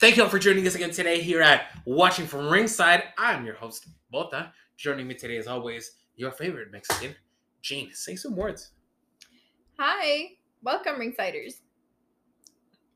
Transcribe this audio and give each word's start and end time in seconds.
Thank 0.00 0.16
you 0.16 0.24
all 0.24 0.28
for 0.28 0.40
joining 0.40 0.66
us 0.66 0.74
again 0.74 0.90
today 0.90 1.20
here 1.20 1.40
at 1.40 1.66
Watching 1.84 2.26
from 2.26 2.48
Ringside. 2.48 3.04
I'm 3.16 3.44
your 3.44 3.54
host, 3.54 3.86
Bota. 4.10 4.52
Joining 4.76 5.06
me 5.06 5.14
today, 5.14 5.36
as 5.36 5.46
always, 5.46 5.92
your 6.16 6.32
favorite 6.32 6.72
Mexican, 6.72 7.14
Gene. 7.62 7.90
Say 7.94 8.16
some 8.16 8.34
words. 8.34 8.72
Hi, 9.78 10.32
welcome, 10.62 10.96
Ringsiders. 10.96 11.60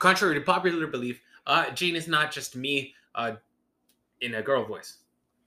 Contrary 0.00 0.34
to 0.34 0.40
popular 0.40 0.88
belief, 0.88 1.20
uh, 1.46 1.70
Gene 1.70 1.94
is 1.94 2.08
not 2.08 2.32
just 2.32 2.56
me 2.56 2.94
uh, 3.14 3.36
in 4.22 4.34
a 4.34 4.42
girl 4.42 4.64
voice. 4.64 4.98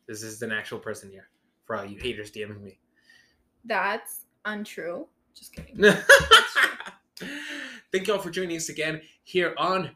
This 0.08 0.24
is 0.24 0.42
an 0.42 0.54
actual 0.54 0.80
person 0.80 1.12
here 1.12 1.28
for 1.66 1.76
all 1.76 1.86
you 1.86 2.00
haters 2.00 2.32
DMing 2.32 2.62
me. 2.62 2.80
That's 3.66 4.22
untrue. 4.46 5.06
Just 5.36 5.54
kidding. 5.54 5.84
Thank 7.94 8.08
you 8.08 8.14
all 8.14 8.20
for 8.20 8.30
joining 8.30 8.58
us 8.58 8.68
again 8.68 9.02
here 9.24 9.54
on 9.58 9.92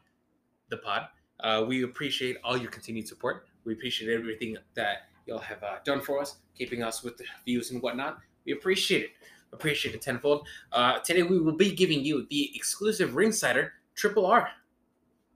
the 0.70 0.78
pod. 0.78 1.08
Uh, 1.40 1.64
we 1.68 1.82
appreciate 1.82 2.38
all 2.42 2.56
your 2.56 2.70
continued 2.70 3.06
support. 3.06 3.46
We 3.64 3.74
appreciate 3.74 4.10
everything 4.10 4.56
that 4.74 5.08
y'all 5.26 5.38
have 5.38 5.62
uh, 5.62 5.76
done 5.84 6.00
for 6.00 6.18
us, 6.18 6.36
keeping 6.56 6.82
us 6.82 7.02
with 7.02 7.18
the 7.18 7.24
views 7.44 7.70
and 7.70 7.82
whatnot. 7.82 8.18
We 8.46 8.52
appreciate 8.52 9.02
it. 9.04 9.10
Appreciate 9.52 9.94
it 9.94 10.00
tenfold. 10.00 10.46
Uh, 10.72 11.00
today 11.00 11.22
we 11.22 11.38
will 11.38 11.56
be 11.56 11.70
giving 11.74 12.02
you 12.02 12.26
the 12.30 12.50
exclusive 12.56 13.10
Ringsider 13.10 13.70
Triple 13.94 14.24
R 14.24 14.48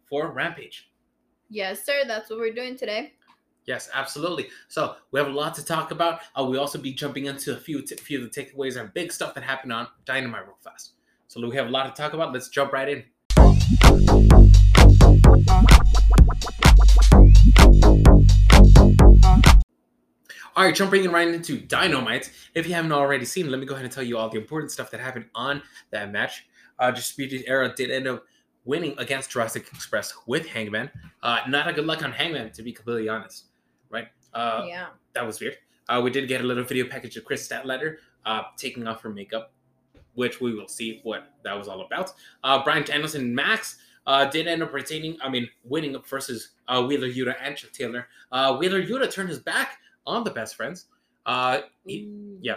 for 0.08 0.30
Rampage. 0.30 0.90
Yes, 1.50 1.84
sir. 1.84 2.04
That's 2.06 2.30
what 2.30 2.38
we're 2.38 2.54
doing 2.54 2.78
today. 2.78 3.12
Yes, 3.66 3.90
absolutely. 3.92 4.48
So 4.68 4.94
we 5.10 5.20
have 5.20 5.28
a 5.28 5.32
lot 5.32 5.54
to 5.56 5.64
talk 5.64 5.90
about. 5.90 6.20
Uh, 6.34 6.46
we'll 6.48 6.60
also 6.60 6.78
be 6.78 6.94
jumping 6.94 7.26
into 7.26 7.54
a 7.54 7.58
few 7.58 7.82
t- 7.82 7.96
few 7.96 8.24
of 8.24 8.32
the 8.32 8.42
takeaways 8.42 8.80
and 8.80 8.94
big 8.94 9.12
stuff 9.12 9.34
that 9.34 9.44
happened 9.44 9.74
on 9.74 9.88
Dynamite 10.06 10.46
real 10.46 10.56
fast. 10.64 10.92
So 11.28 11.46
we 11.46 11.56
have 11.56 11.66
a 11.66 11.70
lot 11.70 11.94
to 11.94 12.00
talk 12.00 12.12
about. 12.12 12.32
Let's 12.32 12.48
jump 12.48 12.72
right 12.72 12.88
in. 12.88 13.04
All 20.54 20.64
right, 20.64 20.74
jumping 20.74 21.04
in 21.04 21.10
right 21.10 21.28
into 21.28 21.60
Dynamite. 21.60 22.30
If 22.54 22.66
you 22.66 22.74
haven't 22.74 22.92
already 22.92 23.24
seen, 23.24 23.50
let 23.50 23.60
me 23.60 23.66
go 23.66 23.74
ahead 23.74 23.84
and 23.84 23.92
tell 23.92 24.04
you 24.04 24.16
all 24.16 24.30
the 24.30 24.38
important 24.38 24.70
stuff 24.70 24.90
that 24.92 25.00
happened 25.00 25.26
on 25.34 25.62
that 25.90 26.10
match. 26.12 26.46
Uh, 26.78 26.90
Disputed 26.90 27.44
Era 27.46 27.74
did 27.74 27.90
end 27.90 28.06
up 28.06 28.24
winning 28.64 28.94
against 28.96 29.30
Jurassic 29.30 29.68
Express 29.74 30.14
with 30.26 30.46
Hangman. 30.46 30.90
Uh, 31.22 31.40
not 31.48 31.68
a 31.68 31.72
good 31.72 31.86
luck 31.86 32.02
on 32.02 32.12
Hangman, 32.12 32.52
to 32.52 32.62
be 32.62 32.72
completely 32.72 33.08
honest. 33.08 33.46
Right? 33.90 34.08
Uh, 34.32 34.64
yeah. 34.66 34.86
that 35.14 35.26
was 35.26 35.40
weird. 35.40 35.56
Uh, 35.88 36.00
we 36.02 36.10
did 36.10 36.26
get 36.28 36.40
a 36.40 36.44
little 36.44 36.64
video 36.64 36.86
package 36.86 37.16
of 37.16 37.24
Kris 37.24 37.46
Statlander 37.46 37.96
uh, 38.24 38.42
taking 38.56 38.86
off 38.86 39.02
her 39.02 39.10
makeup, 39.10 39.52
which 40.16 40.40
we 40.40 40.52
will 40.54 40.68
see 40.68 41.00
what 41.04 41.32
that 41.44 41.56
was 41.56 41.68
all 41.68 41.82
about. 41.82 42.12
Uh, 42.42 42.62
Bryan 42.64 42.84
Danielson 42.84 43.20
and 43.22 43.34
Max 43.34 43.78
uh, 44.06 44.24
did 44.24 44.46
end 44.46 44.62
up 44.62 44.72
retaining, 44.72 45.16
I 45.22 45.28
mean, 45.28 45.48
winning 45.64 45.94
up 45.94 46.06
versus 46.06 46.50
uh, 46.68 46.82
Wheeler 46.84 47.08
Yuta 47.08 47.34
and 47.40 47.56
Chuck 47.56 47.72
Taylor. 47.72 48.08
Uh, 48.32 48.56
Wheeler 48.56 48.82
Yuta 48.82 49.10
turned 49.10 49.28
his 49.28 49.38
back 49.38 49.78
on 50.06 50.24
the 50.24 50.30
best 50.30 50.56
friends. 50.56 50.86
Uh, 51.24 51.60
he, 51.86 52.08
yeah. 52.40 52.56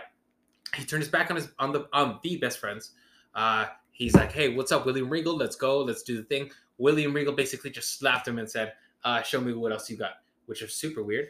he 0.75 0.85
turned 0.85 1.03
his 1.03 1.11
back 1.11 1.29
on 1.29 1.35
his 1.35 1.49
on 1.57 1.71
the 1.71 1.87
on 1.93 2.19
the 2.23 2.37
best 2.37 2.59
friends. 2.59 2.91
Uh, 3.33 3.65
he's 3.91 4.13
like, 4.15 4.31
"Hey, 4.31 4.55
what's 4.55 4.71
up, 4.71 4.85
William 4.85 5.09
Regal? 5.09 5.35
Let's 5.35 5.55
go. 5.55 5.79
Let's 5.81 6.03
do 6.03 6.17
the 6.17 6.23
thing." 6.23 6.51
William 6.77 7.13
Regal 7.13 7.33
basically 7.33 7.71
just 7.71 7.97
slapped 7.99 8.27
him 8.27 8.37
and 8.37 8.49
said, 8.49 8.73
uh, 9.03 9.21
"Show 9.23 9.41
me 9.41 9.53
what 9.53 9.71
else 9.71 9.89
you 9.89 9.97
got," 9.97 10.21
which 10.45 10.61
is 10.61 10.73
super 10.73 11.01
weird. 11.01 11.29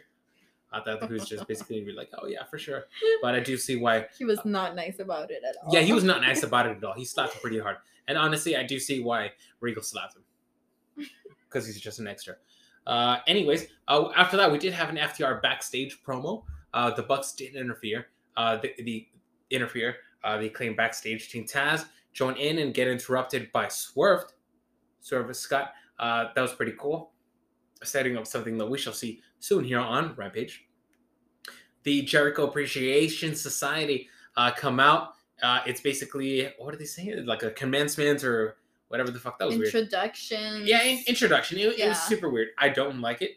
I 0.72 0.80
thought 0.80 1.04
he 1.06 1.12
was 1.12 1.28
just 1.28 1.46
basically 1.48 1.84
like, 1.92 2.10
"Oh 2.20 2.26
yeah, 2.26 2.44
for 2.44 2.58
sure," 2.58 2.84
but 3.22 3.34
I 3.34 3.40
do 3.40 3.56
see 3.56 3.76
why. 3.76 4.06
He 4.16 4.24
was 4.24 4.44
not 4.44 4.74
nice 4.74 4.98
about 4.98 5.30
it 5.30 5.42
at 5.48 5.56
all. 5.62 5.72
Yeah, 5.74 5.80
he 5.80 5.92
was 5.92 6.04
not 6.04 6.20
nice 6.20 6.42
about 6.48 6.66
it 6.66 6.76
at 6.76 6.84
all. 6.84 6.94
He 6.94 7.04
slapped 7.04 7.34
him 7.34 7.40
pretty 7.40 7.58
hard, 7.58 7.76
and 8.08 8.16
honestly, 8.16 8.56
I 8.56 8.62
do 8.62 8.78
see 8.78 9.02
why 9.02 9.32
Regal 9.60 9.82
slapped 9.82 10.16
him 10.16 10.24
because 11.48 11.66
he's 11.66 11.80
just 11.80 11.98
an 11.98 12.06
extra. 12.06 12.36
Uh, 12.86 13.18
anyways, 13.26 13.66
uh, 13.88 14.08
after 14.16 14.36
that, 14.36 14.50
we 14.50 14.58
did 14.58 14.72
have 14.72 14.88
an 14.88 14.96
FTR 14.96 15.42
backstage 15.42 16.02
promo. 16.02 16.44
Uh, 16.72 16.90
the 16.90 17.02
Bucks 17.02 17.32
didn't 17.32 17.60
interfere. 17.60 18.06
Uh, 18.36 18.56
the, 18.56 18.72
the 18.82 19.06
interfere. 19.50 19.96
Uh, 20.22 20.38
they 20.38 20.48
claim 20.48 20.76
backstage 20.76 21.30
Team 21.30 21.44
Taz 21.44 21.86
join 22.12 22.36
in 22.36 22.58
and 22.58 22.74
get 22.74 22.88
interrupted 22.88 23.50
by 23.52 23.68
Swerved. 23.68 24.32
Swerve 25.00 25.34
Scott. 25.36 25.72
Uh, 25.98 26.26
that 26.34 26.40
was 26.40 26.52
pretty 26.52 26.74
cool. 26.78 27.12
Setting 27.82 28.16
up 28.16 28.26
something 28.26 28.58
that 28.58 28.68
we 28.68 28.78
shall 28.78 28.92
see 28.92 29.20
soon 29.38 29.64
here 29.64 29.78
on 29.78 30.14
Rampage. 30.16 30.66
The 31.82 32.02
Jericho 32.02 32.46
Appreciation 32.46 33.34
Society 33.34 34.08
uh, 34.36 34.50
come 34.50 34.80
out. 34.80 35.14
Uh, 35.42 35.60
it's 35.66 35.80
basically 35.80 36.52
what 36.58 36.74
are 36.74 36.76
they 36.76 36.84
saying? 36.84 37.24
Like 37.26 37.42
a 37.42 37.50
commencement 37.50 38.24
or 38.24 38.56
whatever 38.88 39.10
the 39.10 39.18
fuck 39.18 39.38
that 39.38 39.46
was. 39.48 39.56
Introduction. 39.56 40.66
Yeah, 40.66 40.82
in- 40.82 41.02
introduction. 41.06 41.58
It, 41.58 41.78
it 41.78 41.88
was 41.88 42.00
super 42.02 42.28
weird. 42.28 42.48
I 42.58 42.68
don't 42.68 43.00
like 43.00 43.22
it. 43.22 43.32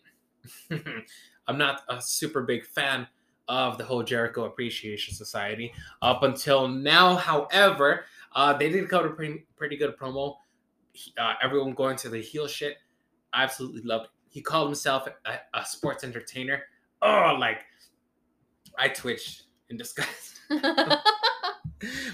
I'm 1.48 1.58
not 1.58 1.82
a 1.90 2.02
super 2.02 2.42
big 2.42 2.66
fan 2.66 3.08
of 3.48 3.78
the 3.78 3.84
whole 3.84 4.04
Jericho 4.04 4.46
Appreciation 4.46 5.14
Society 5.14 5.74
up 6.02 6.24
until 6.24 6.68
now. 6.68 7.16
However, 7.16 8.06
uh, 8.36 8.54
they 8.54 8.70
did 8.70 8.90
cut 8.90 9.06
a 9.06 9.10
pretty, 9.10 9.46
pretty 9.56 9.78
good 9.78 9.98
promo. 9.98 10.36
Uh, 11.18 11.34
everyone 11.42 11.74
going 11.74 11.98
to 11.98 12.10
the 12.10 12.20
heel 12.20 12.48
shit. 12.48 12.78
I 13.34 13.44
absolutely 13.44 13.82
loved 13.82 14.06
it. 14.06 14.12
He 14.30 14.42
called 14.42 14.68
himself 14.68 15.08
a, 15.26 15.40
a 15.54 15.66
sports 15.66 16.04
entertainer. 16.04 16.64
Oh, 17.02 17.36
like 17.40 17.66
I 18.78 18.90
twitched 18.90 19.44
in 19.70 19.78
disgust. 19.78 20.40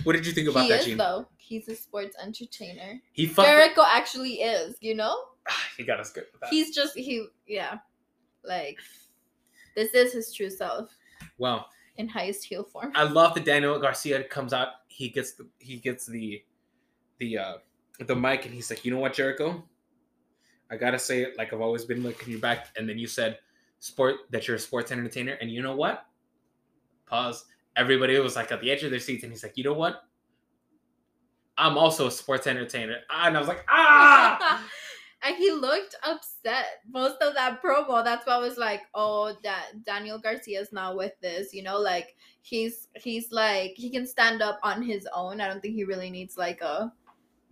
what 0.04 0.14
did 0.14 0.26
you 0.26 0.34
think 0.34 0.50
about 0.50 0.64
he 0.64 0.70
that, 0.70 0.80
is 0.82 0.86
Gene? 0.86 0.98
though. 0.98 1.28
He's 1.38 1.68
a 1.68 1.76
sports 1.76 2.16
entertainer. 2.22 3.02
He 3.14 3.26
fucked. 3.26 3.48
Jericho 3.48 3.84
actually 3.86 4.42
is. 4.42 4.76
You 4.82 4.96
know. 4.96 5.18
he 5.78 5.84
got 5.84 6.00
us 6.00 6.12
good 6.12 6.26
with 6.32 6.42
that. 6.42 6.50
He's 6.50 6.74
just 6.74 6.98
he. 6.98 7.26
Yeah. 7.48 7.78
Like, 8.44 8.80
this 9.76 9.94
is 9.94 10.14
his 10.14 10.34
true 10.34 10.50
self 10.50 10.90
well, 11.40 11.70
in 11.98 12.08
highest 12.08 12.46
heel 12.46 12.64
form. 12.64 12.92
I 12.96 13.04
love 13.04 13.34
that 13.34 13.46
Daniel 13.46 13.80
Garcia 13.80 14.24
comes 14.26 14.54
out. 14.54 14.68
He 14.88 15.10
gets 15.10 15.34
the 15.34 15.48
he 15.58 15.78
gets 15.78 16.06
the 16.06 16.44
the 17.18 17.38
uh 17.38 17.54
the 18.06 18.16
mic 18.16 18.46
and 18.46 18.54
he's 18.54 18.70
like, 18.70 18.86
you 18.86 18.92
know 18.92 19.00
what, 19.00 19.14
Jericho? 19.14 19.64
I 20.70 20.78
gotta 20.78 21.00
say 21.00 21.24
it 21.24 21.38
like 21.38 21.54
I've 21.54 21.62
always 21.62 21.86
been 21.86 22.04
looking 22.04 22.32
you 22.32 22.40
back. 22.40 22.68
And 22.78 22.88
then 22.88 23.00
you 23.00 23.08
said 23.08 23.40
sport 23.80 24.18
that 24.30 24.48
you're 24.48 24.58
a 24.58 24.60
sports 24.60 24.92
entertainer, 24.92 25.34
and 25.42 25.50
you 25.50 25.62
know 25.62 25.76
what? 25.76 26.06
Pause. 27.10 27.46
Everybody 27.76 28.18
was 28.20 28.36
like 28.36 28.52
at 28.52 28.62
the 28.62 28.72
edge 28.72 28.84
of 28.84 28.92
their 28.92 29.00
seats, 29.00 29.24
and 29.24 29.32
he's 29.32 29.44
like, 29.44 29.58
you 29.58 29.64
know 29.64 29.74
what? 29.74 30.04
I'm 31.58 31.78
also 31.78 32.08
a 32.08 32.12
sports 32.12 32.48
entertainer. 32.48 32.98
Ah, 33.10 33.28
And 33.28 33.36
I 33.36 33.40
was 33.40 33.50
like, 33.50 33.66
ah! 33.68 34.64
and 35.24 35.36
he 35.36 35.52
looked 35.52 35.96
upset 36.04 36.66
most 36.90 37.22
of 37.22 37.34
that 37.34 37.62
promo. 37.62 38.04
That's 38.04 38.26
why 38.26 38.36
I 38.36 38.40
was 38.40 38.58
like, 38.58 38.82
oh, 38.96 39.36
that 39.44 39.84
Daniel 39.86 40.18
Garcia's 40.20 40.72
not 40.72 40.96
with 40.96 41.14
this. 41.22 41.54
You 41.54 41.64
know, 41.64 41.78
like 41.78 42.16
he's 42.42 42.88
he's 42.96 43.32
like 43.32 43.74
he 43.76 43.90
can 43.90 44.08
stand 44.08 44.42
up 44.42 44.60
on 44.64 44.82
his 44.82 45.08
own. 45.14 45.42
I 45.42 45.48
don't 45.48 45.62
think 45.62 45.76
he 45.76 45.84
really 45.84 46.10
needs 46.10 46.38
like 46.38 46.62
a 46.62 46.92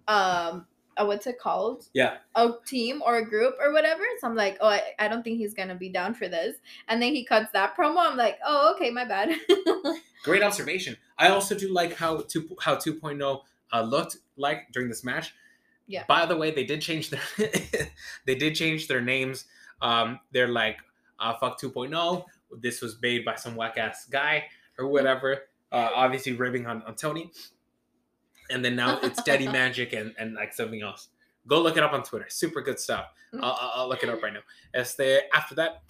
um 0.07 0.65
a 0.97 1.05
what's 1.05 1.27
it 1.27 1.39
called? 1.39 1.85
Yeah. 1.93 2.17
A 2.35 2.51
team 2.65 3.01
or 3.05 3.17
a 3.17 3.25
group 3.25 3.55
or 3.59 3.73
whatever. 3.73 4.03
So 4.19 4.27
I'm 4.27 4.35
like, 4.35 4.57
oh, 4.61 4.67
I, 4.67 4.81
I 4.99 5.07
don't 5.07 5.23
think 5.23 5.37
he's 5.37 5.53
gonna 5.53 5.75
be 5.75 5.89
down 5.89 6.13
for 6.13 6.27
this. 6.27 6.57
And 6.87 7.01
then 7.01 7.13
he 7.13 7.25
cuts 7.25 7.51
that 7.53 7.75
promo. 7.77 7.97
I'm 7.99 8.17
like, 8.17 8.39
oh, 8.45 8.73
okay, 8.75 8.89
my 8.89 9.05
bad. 9.05 9.31
Great 10.23 10.43
observation. 10.43 10.97
I 11.17 11.29
also 11.29 11.55
do 11.55 11.71
like 11.71 11.95
how 11.95 12.21
two 12.27 12.49
how 12.59 12.75
2.0 12.75 13.41
uh, 13.73 13.81
looked 13.81 14.17
like 14.35 14.71
during 14.73 14.89
this 14.89 15.03
match. 15.03 15.33
Yeah. 15.87 16.03
By 16.07 16.25
the 16.25 16.35
way, 16.35 16.51
they 16.51 16.65
did 16.65 16.81
change 16.81 17.09
their 17.09 17.21
they 18.25 18.35
did 18.35 18.55
change 18.55 18.87
their 18.87 19.01
names. 19.01 19.45
Um, 19.81 20.19
they're 20.31 20.47
like 20.47 20.77
uh, 21.19 21.35
fuck 21.37 21.59
2.0. 21.59 22.25
This 22.59 22.81
was 22.81 22.97
made 23.01 23.25
by 23.25 23.35
some 23.35 23.55
whack 23.55 23.77
ass 23.77 24.05
guy 24.05 24.45
or 24.77 24.87
whatever. 24.87 25.43
Uh, 25.71 25.89
obviously 25.93 26.33
ribbing 26.33 26.65
on, 26.65 26.81
on 26.83 26.95
Tony. 26.95 27.31
And 28.49 28.63
then 28.63 28.75
now 28.75 28.99
it's 29.03 29.21
Daddy 29.23 29.47
Magic 29.51 29.93
and, 29.93 30.13
and 30.17 30.33
like 30.35 30.53
something 30.53 30.81
else. 30.81 31.09
Go 31.47 31.61
look 31.61 31.77
it 31.77 31.83
up 31.83 31.93
on 31.93 32.03
Twitter. 32.03 32.25
Super 32.29 32.61
good 32.61 32.79
stuff. 32.79 33.07
I'll, 33.33 33.43
I'll- 33.43 33.71
I'll 33.75 33.89
look 33.89 34.03
it 34.03 34.09
up 34.09 34.21
right 34.21 34.33
now. 34.33 34.39
As 34.73 34.97
after 35.33 35.55
that, 35.55 35.81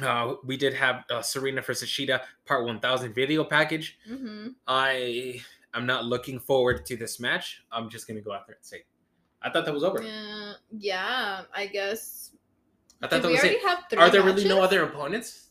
uh, 0.00 0.34
we 0.44 0.56
did 0.56 0.74
have 0.74 1.04
uh, 1.10 1.20
Serena 1.22 1.60
versus 1.62 1.88
Shida 1.88 2.20
Part 2.46 2.64
1000 2.64 3.14
video 3.14 3.44
package. 3.44 3.98
hmm 4.08 4.48
I 4.66 5.40
am 5.74 5.86
not 5.86 6.04
looking 6.06 6.40
forward 6.40 6.86
to 6.86 6.96
this 6.96 7.20
match. 7.20 7.62
I'm 7.70 7.88
just 7.90 8.08
gonna 8.08 8.20
go 8.20 8.32
out 8.32 8.46
there 8.46 8.56
and 8.56 8.64
say, 8.64 8.84
I 9.42 9.50
thought 9.50 9.64
that 9.66 9.74
was 9.74 9.84
over. 9.84 10.02
Yeah, 10.02 10.52
yeah, 10.70 11.42
I 11.54 11.66
guess. 11.66 12.30
I 13.02 13.06
thought 13.08 13.16
Did 13.16 13.22
that 13.24 13.28
we 13.28 13.32
was 13.34 13.40
already 13.42 13.56
it. 13.56 13.62
have 13.62 13.78
three 13.90 13.98
Are 13.98 14.10
there 14.10 14.22
really 14.22 14.46
no 14.48 14.62
other 14.62 14.84
opponents? 14.84 15.48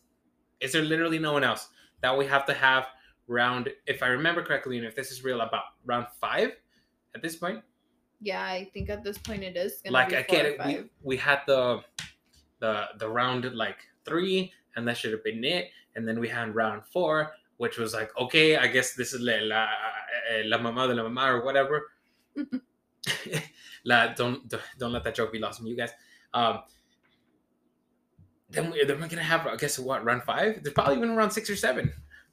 Is 0.60 0.72
there 0.72 0.82
literally 0.82 1.18
no 1.18 1.32
one 1.34 1.44
else 1.44 1.68
that 2.00 2.16
we 2.16 2.24
have 2.26 2.46
to 2.46 2.54
have 2.54 2.86
round? 3.32 3.68
If 3.86 4.02
I 4.02 4.08
remember 4.08 4.42
correctly, 4.42 4.76
and 4.78 4.86
if 4.86 4.94
this 4.94 5.10
is 5.10 5.24
real, 5.24 5.40
about 5.40 5.64
round 5.84 6.06
five 6.20 6.50
at 7.14 7.22
this 7.22 7.36
point. 7.36 7.62
Yeah, 8.20 8.42
I 8.42 8.70
think 8.72 8.88
at 8.90 9.02
this 9.02 9.18
point 9.18 9.42
it 9.42 9.56
is 9.56 9.80
gonna 9.82 9.94
like 9.94 10.10
be 10.10 10.16
I 10.16 10.22
four 10.22 10.36
get 10.36 10.46
it. 10.46 10.60
We, 10.64 10.90
we 11.02 11.16
had 11.16 11.40
the 11.46 11.82
the 12.60 12.88
the 12.98 13.08
round 13.08 13.44
like 13.54 13.78
three, 14.04 14.52
and 14.76 14.86
that 14.86 14.96
should 14.96 15.12
have 15.12 15.24
been 15.24 15.42
it. 15.44 15.70
And 15.96 16.06
then 16.06 16.20
we 16.20 16.28
had 16.28 16.54
round 16.54 16.82
four, 16.86 17.32
which 17.56 17.78
was 17.78 17.92
like, 17.94 18.10
okay, 18.16 18.56
I 18.56 18.66
guess 18.68 18.94
this 18.94 19.12
is 19.12 19.20
la 19.20 19.34
la, 19.42 19.66
eh, 20.30 20.42
la 20.46 20.58
mamá 20.58 20.86
de 20.88 20.94
la 20.94 21.02
mamá 21.02 21.26
or 21.28 21.44
whatever. 21.44 21.90
La, 23.84 24.14
don't 24.14 24.48
don't- 24.48 24.62
don't 24.78 24.92
let 24.92 25.02
that 25.04 25.14
joke 25.14 25.32
be 25.32 25.38
lost 25.40 25.60
on 25.60 25.66
you 25.66 25.76
guys. 25.76 25.90
Um, 26.34 26.60
then 28.50 28.70
we, 28.70 28.84
then 28.84 29.00
we're 29.00 29.08
gonna 29.08 29.22
have 29.22 29.46
I 29.46 29.56
guess 29.56 29.78
what 29.78 30.04
round 30.04 30.22
five? 30.22 30.62
There's 30.62 30.74
probably 30.74 30.96
even 30.96 31.10
around 31.10 31.30
six 31.32 31.50
or 31.50 31.56
seven. 31.56 31.92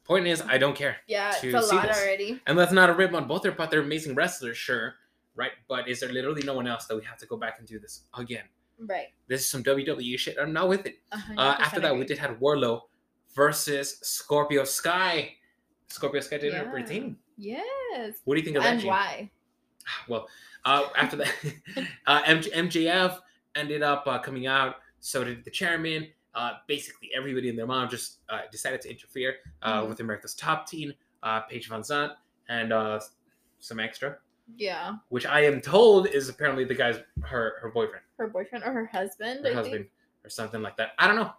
Point 0.09 0.25
is, 0.25 0.41
I 0.41 0.57
don't 0.57 0.75
care. 0.75 0.97
Yeah, 1.07 1.31
it's 1.39 1.71
a 1.71 1.75
lot 1.75 1.87
already. 1.87 2.41
And 2.47 2.57
that's 2.57 2.71
not 2.71 2.89
a 2.89 2.93
rib 2.93 3.13
on 3.13 3.27
both 3.27 3.43
their 3.43 3.51
but 3.51 3.69
they're 3.69 3.81
amazing 3.81 4.15
wrestlers, 4.15 4.57
sure, 4.57 4.95
right? 5.35 5.51
But 5.67 5.87
is 5.87 5.99
there 5.99 6.11
literally 6.11 6.41
no 6.41 6.55
one 6.55 6.65
else 6.65 6.87
that 6.87 6.95
we 6.97 7.03
have 7.03 7.19
to 7.19 7.27
go 7.27 7.37
back 7.37 7.59
and 7.59 7.67
do 7.67 7.77
this 7.79 8.05
again? 8.17 8.45
Right. 8.79 9.09
This 9.27 9.41
is 9.41 9.51
some 9.51 9.63
WWE 9.63 10.17
shit. 10.17 10.37
I'm 10.41 10.51
not 10.51 10.67
with 10.67 10.87
it. 10.87 10.95
Uh, 11.11 11.55
after 11.59 11.79
that, 11.81 11.95
we 11.95 12.05
did 12.05 12.17
have 12.17 12.39
Wardlow 12.39 12.81
versus 13.35 13.99
Scorpio 14.01 14.63
Sky. 14.63 15.33
Scorpio 15.89 16.21
Sky 16.21 16.39
did 16.39 16.53
Yeah. 16.53 16.71
retaining. 16.71 17.17
Yes. 17.37 18.15
What 18.25 18.33
do 18.33 18.39
you 18.39 18.45
think 18.45 18.57
of 18.57 18.63
that? 18.63 18.71
And 18.73 18.81
Gene? 18.81 18.89
why? 18.89 19.31
Well, 20.07 20.27
uh, 20.65 20.87
after 20.97 21.17
that, 21.17 21.33
uh, 22.07 22.23
MJF 22.23 23.19
ended 23.55 23.83
up 23.83 24.07
uh, 24.07 24.17
coming 24.19 24.47
out. 24.47 24.77
So 25.01 25.23
did 25.23 25.43
the 25.45 25.51
chairman. 25.51 26.07
Uh, 26.35 26.53
basically, 26.67 27.09
everybody 27.15 27.49
and 27.49 27.57
their 27.57 27.65
mom 27.65 27.89
just 27.89 28.19
uh, 28.29 28.41
decided 28.51 28.81
to 28.81 28.89
interfere 28.89 29.37
uh, 29.63 29.81
Mhm. 29.81 29.89
with 29.89 29.99
America's 29.99 30.35
top 30.35 30.67
team, 30.67 30.93
uh, 31.23 31.41
Paige 31.41 31.69
VanZant, 31.69 32.15
and 32.49 32.71
uh, 32.71 32.99
some 33.59 33.79
extra, 33.79 34.17
Yeah. 34.55 34.95
which 35.09 35.25
I 35.25 35.41
am 35.41 35.59
told 35.59 36.07
is 36.07 36.29
apparently 36.29 36.65
the 36.65 36.75
guy's 36.75 36.97
her 37.23 37.57
her 37.61 37.69
boyfriend, 37.69 38.05
Her 38.17 38.27
boyfriend 38.27 38.63
or 38.63 38.71
her 38.71 38.85
husband. 38.85 39.43
her 39.45 39.51
I 39.51 39.55
husband, 39.55 39.85
Think. 39.85 39.91
or 40.23 40.29
something 40.29 40.61
like 40.61 40.77
that. 40.77 40.91
I 40.99 41.07
don't 41.07 41.15
know. 41.15 41.33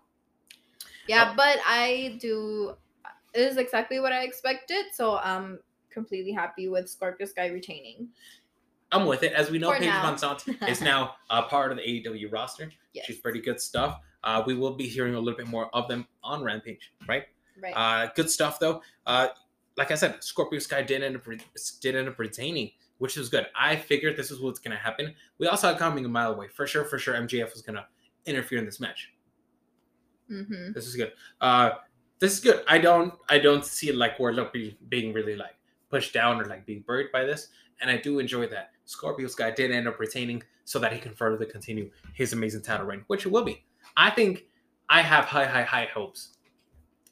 Yeah, 1.07 1.31
Oh. 1.33 1.37
but 1.37 1.59
I 1.65 2.19
do. 2.21 2.77
It 3.33 3.41
is 3.43 3.57
exactly 3.59 4.01
what 4.01 4.13
I 4.13 4.25
expected. 4.25 4.87
So 4.93 5.19
I'm 5.19 5.61
completely 5.91 6.33
happy 6.33 6.69
with 6.69 6.91
Scorpio 6.91 7.27
Sky 7.27 7.47
retaining. 7.47 8.09
I'm 8.93 9.07
with 9.07 9.23
it. 9.23 9.33
As 9.33 9.51
we 9.53 9.59
know, 9.61 9.71
For 9.73 9.79
Paige. 9.79 9.89
VanZant 9.89 10.69
is 10.69 10.81
now 10.81 11.15
uh, 11.31 11.43
part 11.43 11.71
of 11.71 11.79
the 11.79 11.85
AEW 11.85 12.29
roster. 12.33 12.73
Yes. 12.93 13.07
She's 13.07 13.19
pretty 13.19 13.41
good 13.41 13.61
stuff. 13.61 14.01
Uh, 14.25 14.43
we 14.47 14.55
will 14.55 14.75
be 14.75 14.87
hearing 14.87 15.15
a 15.15 15.19
little 15.19 15.37
bit 15.37 15.47
more 15.49 15.75
of 15.75 15.89
them 15.89 16.07
on 16.23 16.43
Rampage, 16.43 16.93
right? 17.09 17.25
Right. 17.63 17.73
Uh, 17.75 18.11
good 18.15 18.31
stuff 18.31 18.59
though. 18.59 18.83
Uh, 19.07 19.29
like 19.77 19.91
I 19.91 19.95
said, 19.95 20.23
Scorpio 20.23 20.59
Sky 20.59 20.83
did 20.83 21.03
end 21.03 21.17
up 21.17 21.27
re- 21.27 21.41
did 21.81 21.97
end 21.97 22.09
up 22.09 22.19
retaining, 22.19 22.71
which 22.99 23.17
was 23.17 23.29
good. 23.29 23.47
I 23.59 23.77
figured 23.77 24.17
this 24.17 24.31
is 24.31 24.41
what's 24.41 24.59
gonna 24.59 24.77
happen. 24.77 25.15
We 25.39 25.47
also 25.47 25.69
had 25.69 25.79
coming 25.79 26.05
a 26.05 26.09
mile 26.09 26.33
away 26.33 26.49
for 26.49 26.67
sure. 26.67 26.85
For 26.85 26.99
sure, 26.99 27.15
MJF 27.15 27.53
was 27.53 27.63
gonna 27.63 27.87
interfere 28.27 28.59
in 28.59 28.67
this 28.67 28.81
match. 28.81 29.13
mm-hmm. 30.31 30.73
This 30.73 30.87
is 30.87 30.97
good. 30.97 31.13
Uh, 31.41 31.71
this 32.19 32.35
is 32.35 32.41
good. 32.41 32.63
I 32.69 32.79
don't 32.79 33.15
I 33.29 33.39
don't 33.39 33.65
see 33.65 33.89
it 33.89 33.97
like 33.97 34.19
Wardlow 34.19 34.53
be, 34.53 34.77
being 34.89 35.13
really 35.13 35.37
like 35.37 35.55
pushed 35.91 36.13
down 36.13 36.41
or 36.41 36.45
like 36.45 36.67
being 36.67 36.85
buried 36.87 37.11
by 37.13 37.25
this, 37.25 37.49
and 37.81 37.91
I 37.91 37.97
do 37.97 38.19
enjoy 38.19 38.47
that. 38.49 38.73
Scorpio 38.85 39.29
Sky 39.29 39.51
did 39.51 39.71
end 39.71 39.89
up 39.89 39.99
retaining 39.99 40.43
so 40.65 40.79
that 40.79 40.93
he 40.93 40.99
can 40.99 41.13
further 41.13 41.45
continue 41.45 41.91
his 42.15 42.33
amazing 42.33 42.63
title 42.63 42.87
reign, 42.87 43.05
which 43.07 43.27
it 43.27 43.33
will 43.33 43.45
be. 43.45 43.65
I 44.01 44.09
think 44.09 44.47
I 44.89 45.03
have 45.03 45.27
high, 45.27 45.45
high, 45.45 45.63
high 45.63 45.87
hopes 45.93 46.39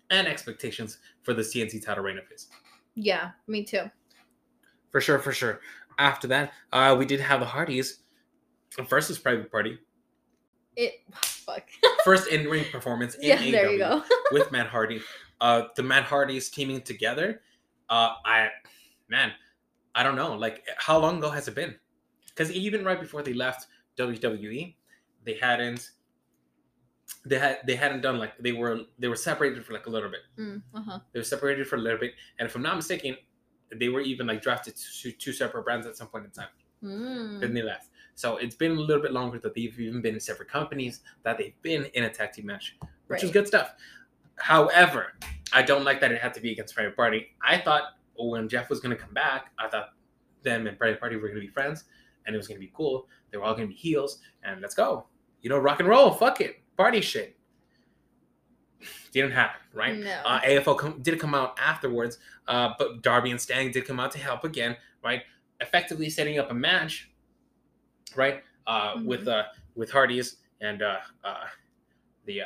and 0.08 0.26
expectations 0.26 0.96
for 1.22 1.34
the 1.34 1.42
CNC 1.42 1.84
title 1.84 2.02
reign 2.02 2.16
of 2.16 2.26
his. 2.28 2.48
Yeah, 2.94 3.32
me 3.46 3.62
too. 3.62 3.90
For 4.90 5.02
sure, 5.02 5.18
for 5.18 5.32
sure. 5.32 5.60
After 5.98 6.26
that, 6.28 6.54
uh, 6.72 6.96
we 6.98 7.04
did 7.04 7.20
have 7.20 7.40
the 7.40 7.46
Hardys 7.46 7.98
versus 8.88 9.18
Private 9.18 9.52
Party. 9.52 9.78
It 10.76 11.02
fuck. 11.12 11.64
First 12.04 12.28
in 12.28 12.48
ring 12.48 12.64
performance 12.72 13.16
in 13.16 13.28
yeah, 13.28 13.50
there 13.50 13.70
you 13.70 13.78
go. 13.78 14.02
with 14.32 14.50
Matt 14.50 14.68
Hardy. 14.68 15.02
Uh, 15.42 15.64
the 15.76 15.82
Matt 15.82 16.04
Hardys 16.04 16.48
teaming 16.48 16.80
together. 16.80 17.42
Uh, 17.90 18.14
I, 18.24 18.48
man, 19.10 19.32
I 19.94 20.02
don't 20.02 20.16
know. 20.16 20.34
Like, 20.34 20.66
how 20.78 20.98
long 20.98 21.18
ago 21.18 21.28
has 21.28 21.48
it 21.48 21.54
been? 21.54 21.74
Because 22.28 22.50
even 22.50 22.82
right 22.82 22.98
before 22.98 23.22
they 23.22 23.34
left 23.34 23.66
WWE, 23.98 24.74
they 25.26 25.34
hadn't. 25.34 25.90
They 27.24 27.38
had 27.38 27.58
they 27.66 27.74
hadn't 27.74 28.02
done 28.02 28.18
like 28.18 28.36
they 28.38 28.52
were 28.52 28.80
they 28.98 29.08
were 29.08 29.16
separated 29.16 29.64
for 29.64 29.72
like 29.72 29.86
a 29.86 29.90
little 29.90 30.10
bit. 30.10 30.20
Mm, 30.38 30.62
uh-huh. 30.74 31.00
They 31.12 31.20
were 31.20 31.24
separated 31.24 31.66
for 31.66 31.76
a 31.76 31.80
little 31.80 31.98
bit, 31.98 32.14
and 32.38 32.46
if 32.46 32.54
I'm 32.54 32.62
not 32.62 32.76
mistaken, 32.76 33.16
they 33.74 33.88
were 33.88 34.00
even 34.00 34.26
like 34.26 34.42
drafted 34.42 34.76
to 34.76 35.12
two 35.12 35.32
separate 35.32 35.64
brands 35.64 35.86
at 35.86 35.96
some 35.96 36.08
point 36.08 36.24
in 36.26 36.30
time. 36.30 36.48
Mm. 36.82 37.40
Then 37.40 37.54
they 37.54 37.62
left. 37.62 37.88
So 38.14 38.36
it's 38.36 38.54
been 38.56 38.72
a 38.72 38.80
little 38.80 39.02
bit 39.02 39.12
longer 39.12 39.38
that 39.38 39.54
they've 39.54 39.78
even 39.78 40.00
been 40.02 40.14
in 40.14 40.20
separate 40.20 40.48
companies, 40.48 41.00
that 41.22 41.38
they've 41.38 41.60
been 41.62 41.84
in 41.94 42.04
a 42.04 42.10
tag 42.10 42.32
team 42.32 42.46
match, 42.46 42.76
which 43.06 43.22
is 43.22 43.30
good 43.30 43.46
stuff. 43.46 43.74
However, 44.36 45.14
I 45.52 45.62
don't 45.62 45.84
like 45.84 46.00
that 46.00 46.12
it 46.12 46.20
had 46.20 46.34
to 46.34 46.40
be 46.40 46.52
against 46.52 46.74
Private 46.74 46.96
Party. 46.96 47.28
I 47.46 47.58
thought 47.58 47.94
when 48.16 48.48
Jeff 48.48 48.70
was 48.70 48.80
going 48.80 48.96
to 48.96 49.00
come 49.00 49.14
back, 49.14 49.52
I 49.58 49.68
thought 49.68 49.90
them 50.42 50.66
and 50.66 50.76
Private 50.78 51.00
Party 51.00 51.16
were 51.16 51.28
going 51.28 51.40
to 51.40 51.46
be 51.46 51.52
friends, 51.52 51.84
and 52.26 52.34
it 52.34 52.38
was 52.38 52.48
going 52.48 52.60
to 52.60 52.66
be 52.66 52.72
cool. 52.74 53.06
They 53.30 53.38
were 53.38 53.44
all 53.44 53.54
going 53.54 53.68
to 53.68 53.72
be 53.72 53.78
heels, 53.78 54.18
and 54.42 54.60
let's 54.60 54.74
go. 54.74 55.06
You 55.42 55.50
know, 55.50 55.58
rock 55.58 55.80
and 55.80 55.88
roll. 55.88 56.10
Fuck 56.10 56.40
it, 56.40 56.60
party 56.78 57.00
shit. 57.02 57.36
Didn't 59.12 59.32
happen, 59.32 59.60
right? 59.74 59.98
No. 59.98 60.10
Uh, 60.24 60.40
AFO 60.40 60.78
com- 60.78 61.02
did 61.02 61.18
come 61.18 61.34
out 61.34 61.58
afterwards, 61.58 62.18
uh, 62.46 62.70
but 62.78 63.02
Darby 63.02 63.30
and 63.32 63.40
Sting 63.40 63.72
did 63.72 63.84
come 63.84 63.98
out 63.98 64.12
to 64.12 64.18
help 64.18 64.44
again, 64.44 64.76
right? 65.02 65.22
Effectively 65.60 66.08
setting 66.08 66.38
up 66.38 66.50
a 66.50 66.54
match, 66.54 67.10
right? 68.14 68.44
Uh, 68.66 69.00
With 69.04 69.24
Mhm. 69.24 69.28
uh, 69.28 69.44
with 69.74 69.90
Hardy's 69.90 70.36
and 70.60 70.82
uh, 70.82 70.98
uh, 71.24 71.46
the 72.26 72.42
uh, 72.42 72.44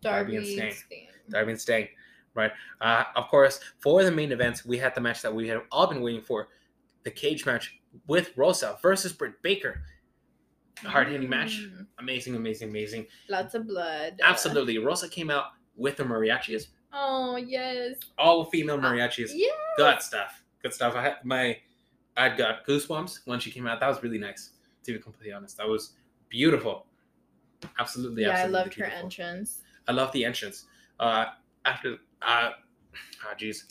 Darby 0.00 0.32
Darby 0.34 0.36
and 0.36 0.74
Sting. 0.74 1.08
Darby 1.28 1.52
and 1.52 1.60
Sting, 1.60 1.88
right? 2.34 2.52
Uh, 2.80 3.04
of 3.16 3.28
course, 3.28 3.60
for 3.80 4.04
the 4.04 4.10
main 4.12 4.30
event, 4.32 4.62
we 4.64 4.78
had 4.78 4.94
the 4.94 5.00
match 5.00 5.20
that 5.22 5.34
we 5.34 5.48
had 5.48 5.60
all 5.72 5.86
been 5.88 6.00
waiting 6.00 6.22
for, 6.22 6.48
the 7.02 7.10
cage 7.10 7.44
match 7.44 7.80
with 8.06 8.30
Rosa 8.36 8.78
versus 8.80 9.12
Britt 9.12 9.42
Baker. 9.42 9.82
Hard 10.84 11.08
hitting 11.08 11.28
match, 11.28 11.58
Mm. 11.60 11.86
amazing, 11.98 12.36
amazing, 12.36 12.68
amazing. 12.70 13.06
Lots 13.28 13.54
of 13.54 13.66
blood. 13.66 14.20
Absolutely, 14.22 14.78
Rosa 14.78 15.08
came 15.08 15.30
out 15.30 15.46
with 15.76 15.96
the 15.96 16.04
mariachis, 16.04 16.68
Oh 16.92 17.36
yes. 17.36 17.96
all 18.18 18.44
female 18.46 18.78
mariachis. 18.78 19.30
Yeah. 19.34 19.48
Good 19.76 20.00
stuff. 20.02 20.42
Good 20.62 20.72
stuff. 20.74 20.94
I 20.94 21.02
had 21.02 21.24
my 21.24 21.58
I 22.16 22.28
got 22.30 22.66
goosebumps 22.66 23.20
when 23.26 23.38
she 23.40 23.50
came 23.50 23.66
out. 23.66 23.78
That 23.80 23.88
was 23.88 24.02
really 24.02 24.18
nice, 24.18 24.50
to 24.84 24.92
be 24.92 24.98
completely 24.98 25.32
honest. 25.32 25.56
That 25.58 25.68
was 25.68 25.92
beautiful. 26.28 26.86
Absolutely. 27.78 28.22
Yeah, 28.22 28.30
I 28.30 28.32
absolutely 28.32 28.58
loved 28.60 28.74
her 28.74 28.84
entrance. 28.86 29.62
I 29.86 29.92
love 29.92 30.12
the 30.12 30.24
entrance. 30.24 30.66
Uh 31.00 31.26
after 31.64 31.96
uh 32.22 32.50
oh 33.24 33.34
jeez. 33.38 33.64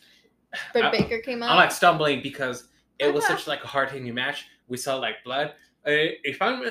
Britt 0.71 0.85
I- 0.85 0.91
Baker 0.91 1.19
came 1.19 1.43
out. 1.43 1.51
I'm 1.51 1.57
like 1.57 1.71
stumbling 1.71 2.21
because 2.21 2.69
it 2.99 3.13
was 3.13 3.25
such 3.27 3.47
like 3.47 3.63
a 3.63 3.67
hard 3.67 3.89
hitting 3.91 4.13
match. 4.13 4.45
We 4.67 4.77
saw 4.77 4.95
like 4.95 5.23
blood. 5.23 5.53
Uh, 5.87 6.11
If 6.23 6.41
I'm, 6.41 6.63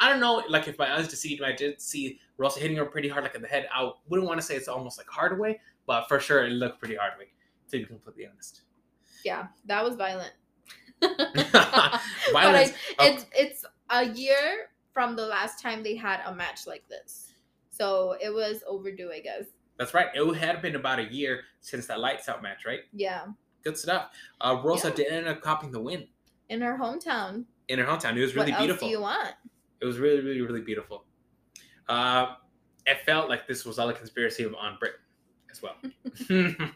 I 0.00 0.08
don't 0.10 0.20
know, 0.20 0.42
like 0.48 0.66
if 0.66 0.78
my 0.78 0.96
eyes 0.96 1.06
deceived 1.08 1.40
me, 1.42 1.46
I 1.46 1.52
did 1.52 1.80
see 1.80 2.18
Rosa 2.38 2.58
hitting 2.60 2.76
her 2.78 2.86
pretty 2.86 3.08
hard, 3.08 3.24
like 3.24 3.34
in 3.34 3.42
the 3.42 3.48
head. 3.48 3.68
I 3.72 3.90
wouldn't 4.08 4.26
want 4.26 4.40
to 4.40 4.46
say 4.46 4.56
it's 4.56 4.68
almost 4.68 4.96
like 4.98 5.06
hard 5.08 5.38
way, 5.38 5.60
but 5.86 6.08
for 6.08 6.18
sure 6.18 6.44
it 6.46 6.50
looked 6.50 6.78
pretty 6.78 6.96
hard 6.96 7.12
way. 7.18 7.26
To 7.70 7.78
be 7.78 7.84
completely 7.84 8.26
honest, 8.26 8.62
yeah, 9.24 9.46
that 9.66 9.82
was 9.84 9.96
violent. 9.96 10.32
Violence, 11.00 11.52
But 12.32 12.44
I, 12.54 12.72
oh. 12.98 13.06
it's 13.06 13.26
it's 13.34 13.64
a 13.90 14.06
year 14.10 14.68
from 14.92 15.16
the 15.16 15.26
last 15.26 15.60
time 15.62 15.82
they 15.82 15.96
had 15.96 16.20
a 16.26 16.34
match 16.34 16.66
like 16.66 16.86
this, 16.88 17.32
so 17.70 18.16
it 18.22 18.32
was 18.32 18.62
overdue, 18.66 19.10
I 19.12 19.20
guess. 19.20 19.44
that's 19.78 19.94
right. 19.94 20.08
It 20.14 20.34
had 20.36 20.60
been 20.62 20.76
about 20.76 20.98
a 20.98 21.04
year 21.04 21.44
since 21.60 21.86
that 21.86 21.98
lights 22.00 22.28
out 22.28 22.42
match, 22.42 22.64
right? 22.66 22.80
Yeah, 22.92 23.26
Good 23.64 23.78
stuff. 23.78 24.10
Uh, 24.40 24.60
Rosa 24.62 24.88
Yeah. 24.88 24.94
did 24.94 25.12
end 25.12 25.28
up 25.28 25.40
copying 25.40 25.72
the 25.72 25.80
win 25.80 26.08
in 26.48 26.60
her 26.60 26.76
hometown. 26.78 27.44
In 27.68 27.78
her 27.78 27.84
hometown. 27.84 28.16
It 28.16 28.20
was 28.22 28.34
really 28.34 28.52
what 28.52 28.58
beautiful. 28.58 28.86
else 28.86 28.90
do 28.90 28.96
you 28.96 29.00
want? 29.00 29.34
It 29.80 29.84
was 29.86 29.98
really, 29.98 30.20
really, 30.20 30.40
really 30.40 30.60
beautiful. 30.60 31.04
Uh, 31.88 32.34
it 32.86 32.98
felt 33.06 33.28
like 33.28 33.46
this 33.46 33.64
was 33.64 33.78
all 33.78 33.88
a 33.88 33.92
conspiracy 33.94 34.44
on 34.46 34.76
Britt 34.78 34.94
as 35.50 35.62
well. 35.62 35.76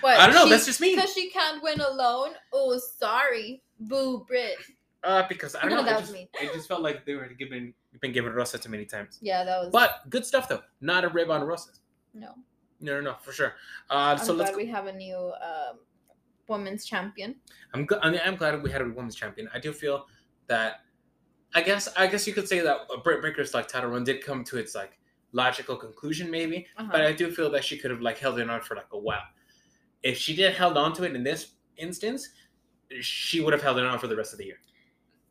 What, 0.00 0.16
I 0.18 0.26
don't 0.26 0.34
know. 0.36 0.44
she- 0.44 0.50
that's 0.50 0.66
just 0.66 0.80
me. 0.80 0.94
Because 0.94 1.12
she 1.12 1.28
can't 1.30 1.60
win 1.62 1.80
alone. 1.80 2.30
Oh, 2.52 2.78
sorry, 2.78 3.62
boo, 3.80 4.24
Britt. 4.28 4.56
Uh, 5.02 5.24
because 5.28 5.54
I 5.56 5.62
don't 5.62 5.70
know. 5.70 5.82
That 5.84 5.92
it, 5.92 5.94
was 5.94 6.00
just, 6.02 6.12
me. 6.12 6.28
it 6.40 6.52
just 6.54 6.68
felt 6.68 6.82
like 6.82 7.04
they 7.04 7.14
were 7.14 7.26
given 7.28 7.74
been 8.00 8.12
given 8.12 8.32
Rosa 8.32 8.58
too 8.58 8.68
many 8.68 8.84
times. 8.84 9.18
Yeah, 9.20 9.42
that 9.44 9.58
was. 9.64 9.70
But 9.72 10.08
good 10.10 10.24
stuff 10.24 10.48
though. 10.48 10.62
Not 10.80 11.04
a 11.04 11.08
rib 11.08 11.30
on 11.30 11.42
Rosa. 11.42 11.70
no, 12.14 12.34
No, 12.80 12.94
no, 12.94 13.00
no, 13.00 13.14
for 13.22 13.32
sure. 13.32 13.54
Uh, 13.90 14.16
I'm 14.16 14.18
so 14.18 14.32
let's. 14.32 14.50
glad 14.50 14.56
we 14.56 14.66
have 14.70 14.86
a 14.86 14.92
new 14.92 15.16
um, 15.16 15.78
women's 16.48 16.84
champion. 16.84 17.36
I'm 17.74 17.86
gl- 17.86 18.00
I 18.02 18.10
mean, 18.10 18.20
I'm 18.24 18.36
glad 18.36 18.62
we 18.62 18.70
had 18.70 18.82
a 18.82 18.84
women's 18.84 19.14
champion. 19.14 19.48
I 19.54 19.58
do 19.58 19.72
feel 19.72 20.06
that. 20.48 20.80
I 21.54 21.62
guess 21.62 21.88
I 21.96 22.06
guess 22.06 22.26
you 22.26 22.34
could 22.34 22.48
say 22.48 22.60
that 22.60 22.80
Britt 23.02 23.22
Baker's 23.22 23.54
like 23.54 23.68
title 23.68 23.90
run 23.90 24.04
did 24.04 24.22
come 24.22 24.44
to 24.44 24.58
its 24.58 24.74
like 24.74 24.98
logical 25.32 25.76
conclusion, 25.76 26.30
maybe. 26.30 26.66
Uh-huh. 26.76 26.88
but 26.90 27.02
I 27.02 27.12
do 27.12 27.30
feel 27.30 27.50
that 27.50 27.64
she 27.64 27.78
could 27.78 27.90
have 27.90 28.00
like 28.00 28.18
held 28.18 28.38
it 28.38 28.50
on 28.50 28.60
for 28.60 28.74
like 28.74 28.92
a 28.92 28.98
while. 28.98 29.22
If 30.02 30.18
she 30.18 30.34
did 30.34 30.54
held 30.54 30.76
on 30.76 30.92
to 30.94 31.04
it 31.04 31.14
in 31.14 31.22
this 31.22 31.52
instance, 31.76 32.28
she 33.00 33.40
would 33.40 33.52
have 33.52 33.62
held 33.62 33.78
it 33.78 33.84
on 33.84 33.98
for 33.98 34.06
the 34.06 34.16
rest 34.16 34.32
of 34.32 34.38
the 34.38 34.46
year. 34.46 34.58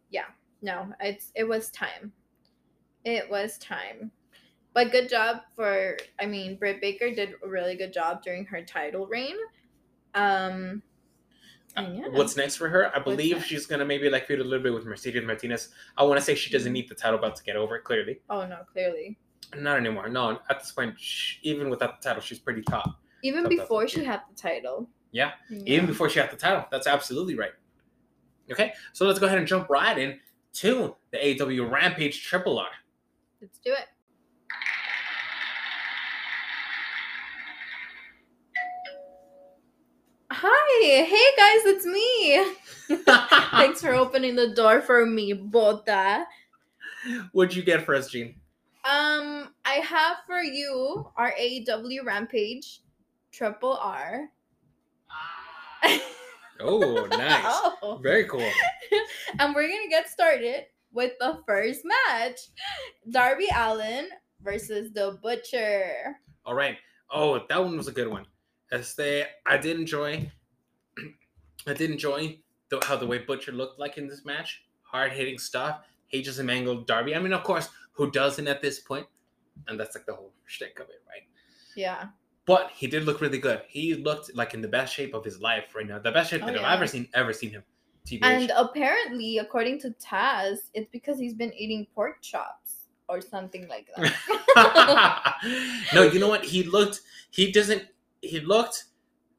Yeah. 0.09 0.25
No, 0.61 0.93
it's 0.99 1.31
it 1.35 1.43
was 1.43 1.69
time. 1.71 2.11
It 3.03 3.29
was 3.29 3.57
time. 3.57 4.11
But 4.73 4.91
good 4.91 5.09
job 5.09 5.37
for 5.55 5.97
I 6.19 6.25
mean, 6.25 6.57
Britt 6.57 6.81
Baker 6.81 7.13
did 7.13 7.35
a 7.43 7.47
really 7.47 7.75
good 7.75 7.93
job 7.93 8.23
during 8.23 8.45
her 8.45 8.63
title 8.63 9.07
reign. 9.07 9.35
Um 10.13 10.81
Uh, 11.77 11.89
yeah. 11.93 12.07
What's 12.11 12.37
next 12.37 12.55
for 12.55 12.69
her? 12.69 12.95
I 12.95 12.99
believe 12.99 13.43
she's 13.43 13.65
gonna 13.65 13.85
maybe 13.85 14.09
like 14.09 14.27
feud 14.27 14.39
a 14.39 14.43
little 14.43 14.63
bit 14.63 14.73
with 14.73 14.85
Mercedes 14.85 15.23
Martinez. 15.25 15.69
I 15.97 16.03
want 16.03 16.19
to 16.19 16.25
say 16.25 16.35
she 16.35 16.49
doesn't 16.51 16.67
mm-hmm. 16.69 16.73
need 16.73 16.89
the 16.89 16.95
title 16.95 17.19
belt 17.19 17.35
to 17.35 17.43
get 17.43 17.55
over. 17.55 17.75
It, 17.75 17.83
clearly, 17.83 18.21
Oh 18.29 18.45
no, 18.45 18.59
clearly. 18.71 19.17
not 19.57 19.77
anymore. 19.77 20.07
No, 20.09 20.39
at 20.49 20.59
this 20.59 20.71
point, 20.71 20.95
sh 20.97 21.37
even 21.43 21.69
without 21.69 22.01
the 22.01 22.07
title, 22.07 22.21
she's 22.21 22.39
pretty 22.39 22.61
top. 22.61 22.99
Even 23.23 23.43
Top, 23.43 23.49
before 23.49 23.81
top, 23.81 23.89
she 23.89 24.01
yeah. 24.01 24.11
had 24.11 24.21
the 24.29 24.35
title. 24.35 24.89
Yeah, 25.11 25.31
Yeah. 25.49 25.63
Even 25.65 25.85
before 25.85 26.09
she 26.09 26.19
had 26.19 26.31
the 26.31 26.37
title. 26.37 26.65
That's 26.71 26.87
absolutely 26.87 27.35
right. 27.35 27.53
Okay, 28.51 28.73
so 28.93 29.05
let's 29.05 29.19
go 29.19 29.25
ahead 29.25 29.39
and 29.39 29.47
jump 29.47 29.69
right 29.69 29.97
in 29.97 30.19
to 30.53 30.95
the 31.11 31.17
AEW 31.17 31.69
Rampage 31.69 32.23
Triple 32.23 32.59
R. 32.59 32.67
Let's 33.41 33.57
do 33.59 33.71
it. 33.71 33.87
Hi, 40.37 41.05
hey 41.05 41.31
guys, 41.37 41.65
it's 41.65 41.85
me. 41.85 42.45
Thanks 43.51 43.79
for 43.79 43.93
opening 43.93 44.35
the 44.35 44.49
door 44.49 44.81
for 44.81 45.05
me, 45.05 45.31
Bota. 45.31 46.25
What'd 47.31 47.55
you 47.55 47.63
get 47.63 47.85
for 47.85 47.95
us, 47.95 48.09
Gene? 48.09 48.35
Um, 48.83 49.53
I 49.63 49.75
have 49.75 50.17
for 50.27 50.41
you 50.41 51.07
our 51.15 51.31
AEW 51.39 52.03
Rampage 52.03 52.81
Triple 53.31 53.77
R. 53.77 54.27
Oh, 56.59 57.07
nice. 57.11 57.71
Oh. 57.81 58.01
Very 58.03 58.25
cool. 58.25 58.41
and 59.39 59.55
we're 59.55 59.69
gonna 59.69 59.87
get 59.89 60.09
started 60.09 60.65
with 60.91 61.13
the 61.21 61.39
first 61.47 61.83
match 61.85 62.39
Darby 63.09 63.47
Allin 63.55 64.09
versus 64.41 64.91
the 64.91 65.17
Butcher. 65.23 66.17
All 66.45 66.55
right. 66.55 66.75
Oh, 67.09 67.39
that 67.47 67.63
one 67.63 67.77
was 67.77 67.87
a 67.87 67.93
good 67.93 68.09
one. 68.09 68.25
Este, 68.71 69.25
I 69.45 69.57
did 69.57 69.79
enjoy. 69.79 70.31
I 71.67 71.73
did 71.73 71.91
enjoy 71.91 72.39
the, 72.69 72.79
how 72.83 72.95
the 72.95 73.07
way 73.07 73.19
Butcher 73.19 73.51
looked 73.51 73.79
like 73.79 73.97
in 73.97 74.07
this 74.07 74.25
match. 74.25 74.63
Hard 74.83 75.11
hitting 75.11 75.37
stuff. 75.37 75.81
He 76.07 76.21
just 76.21 76.41
mangled 76.41 76.87
Darby. 76.87 77.15
I 77.15 77.19
mean, 77.19 77.33
of 77.33 77.43
course, 77.43 77.69
who 77.93 78.11
doesn't 78.11 78.47
at 78.47 78.61
this 78.61 78.79
point? 78.79 79.07
And 79.67 79.79
that's 79.79 79.95
like 79.95 80.05
the 80.05 80.13
whole 80.13 80.33
shtick 80.45 80.79
of 80.79 80.89
it, 80.89 81.01
right? 81.07 81.23
Yeah. 81.75 82.07
But 82.45 82.71
he 82.71 82.87
did 82.87 83.03
look 83.05 83.21
really 83.21 83.39
good. 83.39 83.61
He 83.67 83.95
looked 83.95 84.35
like 84.35 84.53
in 84.53 84.61
the 84.61 84.67
best 84.67 84.93
shape 84.93 85.13
of 85.13 85.25
his 85.25 85.39
life 85.41 85.73
right 85.75 85.87
now. 85.87 85.97
The 85.99 86.11
best 86.11 86.29
shape 86.29 86.43
Oh, 86.43 86.47
that 86.47 86.55
yeah. 86.55 86.67
I've 86.67 86.77
ever 86.77 86.87
seen 86.87 87.07
ever 87.13 87.33
seen 87.33 87.51
him. 87.51 87.63
TBH. 88.05 88.19
And 88.21 88.51
apparently, 88.55 89.39
according 89.39 89.79
to 89.79 89.89
Taz, 89.91 90.57
it's 90.75 90.87
because 90.91 91.17
he's 91.17 91.33
been 91.33 91.51
eating 91.53 91.87
pork 91.95 92.21
chops 92.21 92.85
or 93.09 93.19
something 93.19 93.67
like 93.67 93.87
that. 93.95 95.35
no, 95.93 96.03
you 96.03 96.19
know 96.19 96.29
what? 96.29 96.45
He 96.45 96.63
looked. 96.63 97.01
He 97.31 97.51
doesn't. 97.51 97.83
He 98.27 98.39
looked 98.39 98.85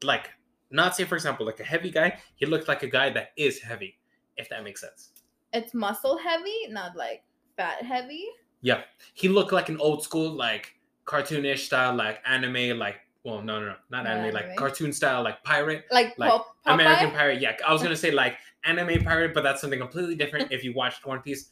like 0.03 0.29
not 0.71 0.95
say 0.95 1.03
for 1.05 1.15
example 1.15 1.45
like 1.45 1.59
a 1.59 1.63
heavy 1.63 1.89
guy. 1.91 2.19
He 2.35 2.45
looked 2.45 2.67
like 2.67 2.83
a 2.83 2.87
guy 2.87 3.09
that 3.11 3.29
is 3.37 3.59
heavy, 3.59 3.97
if 4.37 4.49
that 4.49 4.63
makes 4.63 4.81
sense. 4.81 5.11
it's 5.53 5.73
muscle 5.73 6.17
heavy, 6.17 6.67
not 6.69 6.95
like 6.95 7.23
fat 7.55 7.83
heavy. 7.83 8.25
Yeah, 8.61 8.81
he 9.13 9.29
looked 9.29 9.51
like 9.51 9.69
an 9.69 9.77
old 9.79 10.03
school 10.03 10.31
like 10.31 10.73
cartoonish 11.05 11.59
style 11.59 11.93
like 11.95 12.19
anime 12.25 12.77
like. 12.77 12.97
Well, 13.23 13.41
no, 13.41 13.59
no, 13.59 13.65
no, 13.65 13.75
not 13.91 14.03
Not 14.05 14.07
anime, 14.07 14.33
like 14.33 14.45
anime. 14.45 14.57
cartoon 14.57 14.93
style, 14.93 15.21
like 15.21 15.43
pirate, 15.43 15.83
Like, 15.91 16.17
Like, 16.17 16.29
Pop- 16.29 16.55
American 16.65 17.11
pirate. 17.11 17.41
Yeah, 17.41 17.57
I 17.67 17.73
was 17.73 17.83
gonna 17.83 17.95
say 18.05 18.11
like 18.11 18.37
anime 18.63 19.03
pirate, 19.03 19.33
but 19.33 19.43
that's 19.43 19.59
something 19.59 19.79
completely 19.79 20.15
different. 20.15 20.49
if 20.57 20.63
you 20.63 20.73
watched 20.73 21.05
One 21.05 21.19
Piece, 21.21 21.49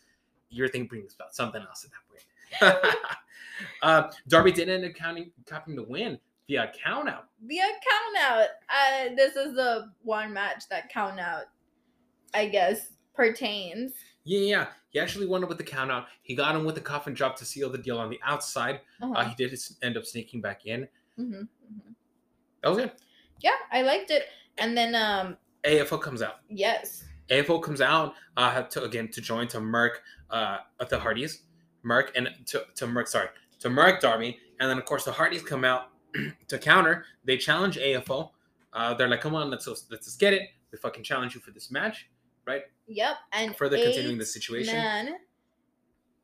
your 0.50 0.70
thing 0.70 0.86
brings 0.86 1.16
about 1.16 1.36
something 1.36 1.62
else 1.62 1.84
at 1.86 1.92
that 1.92 2.80
point. 2.80 2.96
uh, 3.82 4.10
Darby 4.30 4.54
did 4.54 4.70
end 4.70 4.86
up 4.86 4.94
counting, 4.94 5.32
copying 5.46 5.76
the 5.76 5.84
win 5.84 6.18
via 6.48 6.72
count 6.84 7.10
out. 7.10 7.26
via 7.46 7.64
count 7.64 8.18
out. 8.22 8.48
Uh, 8.70 9.16
this 9.16 9.36
is 9.36 9.56
the 9.56 9.92
one 10.04 10.34
match 10.34 10.64
that 10.70 10.90
count 10.90 11.20
out, 11.20 11.46
I 12.34 12.48
guess, 12.48 12.90
pertains. 13.14 13.94
Yeah, 14.24 14.40
yeah. 14.40 14.68
He 14.90 15.00
actually 15.00 15.28
won 15.28 15.44
it 15.44 15.50
with 15.50 15.58
the 15.58 15.64
count 15.64 15.92
out. 15.92 16.06
He 16.24 16.36
got 16.36 16.56
him 16.56 16.66
with 16.66 16.76
the 16.76 16.82
coffin 16.82 17.14
drop 17.14 17.36
to 17.38 17.46
seal 17.46 17.70
the 17.70 17.78
deal 17.78 17.98
on 17.98 18.10
the 18.10 18.20
outside. 18.24 18.80
Uh-huh. 19.02 19.14
Uh, 19.14 19.26
he 19.26 19.36
did 19.36 19.58
end 19.84 19.98
up 19.98 20.06
sneaking 20.06 20.42
back 20.42 20.66
in. 20.66 20.88
Mhm, 21.20 21.48
mhm. 21.72 21.96
That 22.64 22.70
was 22.70 22.78
good. 22.80 22.92
Yeah, 23.42 23.56
I 23.72 23.82
liked 23.82 24.10
it. 24.12 24.24
And 24.58 24.76
then, 24.78 24.96
um, 24.96 25.38
AFO 25.64 26.02
comes 26.02 26.22
out. 26.22 26.36
yes, 26.50 27.04
AFO 27.30 27.62
comes 27.62 27.82
out 27.82 28.14
uh, 28.38 28.62
to 28.64 28.84
again 28.84 29.10
to 29.10 29.20
join 29.20 29.48
to 29.50 29.60
Merc 29.60 30.02
uh, 30.30 30.60
at 30.80 30.90
the 30.90 31.00
Hardys, 31.00 31.42
Merc 31.84 32.12
and 32.16 32.30
to 32.46 32.64
to 32.76 32.86
Merc 32.88 33.08
sorry 33.08 33.30
to 33.60 33.70
Merc 33.70 34.00
Darby, 34.00 34.40
and 34.60 34.70
then 34.70 34.78
of 34.78 34.86
course 34.86 35.04
the 35.06 35.12
Hardys 35.12 35.42
come 35.42 35.66
out 35.66 35.88
to 36.48 36.58
counter. 36.58 37.06
They 37.24 37.38
challenge 37.38 37.78
AFO. 37.78 38.32
Uh, 38.74 38.94
they're 38.94 39.08
like, 39.08 39.22
"Come 39.22 39.36
on, 39.36 39.50
let's 39.50 39.68
let's 39.68 39.84
just 39.90 40.20
get 40.20 40.34
it. 40.34 40.44
We 40.72 40.78
fucking 40.78 41.04
challenge 41.04 41.36
you 41.36 41.42
for 41.42 41.52
this 41.52 41.72
match, 41.72 42.08
right?" 42.46 42.64
yep. 42.88 43.16
And 43.32 43.56
Further 43.56 43.78
continuing 43.78 44.18
the 44.18 44.26
situation. 44.26 44.74
Man, 44.76 45.16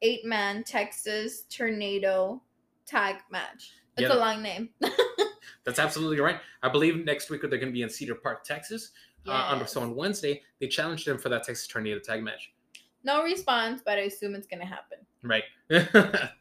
eight 0.02 0.26
man 0.26 0.64
Texas 0.64 1.44
tornado 1.50 2.42
tag 2.86 3.18
match. 3.32 3.74
It's 3.98 4.10
Yeah. 4.10 4.16
a 4.16 4.20
long 4.20 4.42
name. 4.42 4.70
That's 5.64 5.80
absolutely 5.80 6.20
right. 6.20 6.40
I 6.64 6.70
believe 6.70 7.06
next 7.06 7.30
week 7.30 7.42
they're 7.42 7.50
going 7.52 7.66
to 7.68 7.72
be 7.72 7.84
in 7.84 7.90
Cedar 7.90 8.16
Park, 8.16 8.44
Texas. 8.44 8.92
Uh, 9.28 9.32
on, 9.32 9.68
so 9.68 9.82
on 9.82 9.96
Wednesday, 9.96 10.42
they 10.60 10.68
challenged 10.68 11.06
them 11.06 11.20
for 11.20 11.30
that 11.30 11.44
Texas 11.44 11.68
Tornado 11.68 12.00
tag 12.00 12.24
match. 12.24 12.52
No 13.04 13.24
response, 13.24 13.82
but 13.86 13.98
I 14.00 14.04
assume 14.04 14.34
it's 14.36 14.48
gonna 14.48 14.66
happen. 14.66 15.00
Right. 15.24 15.44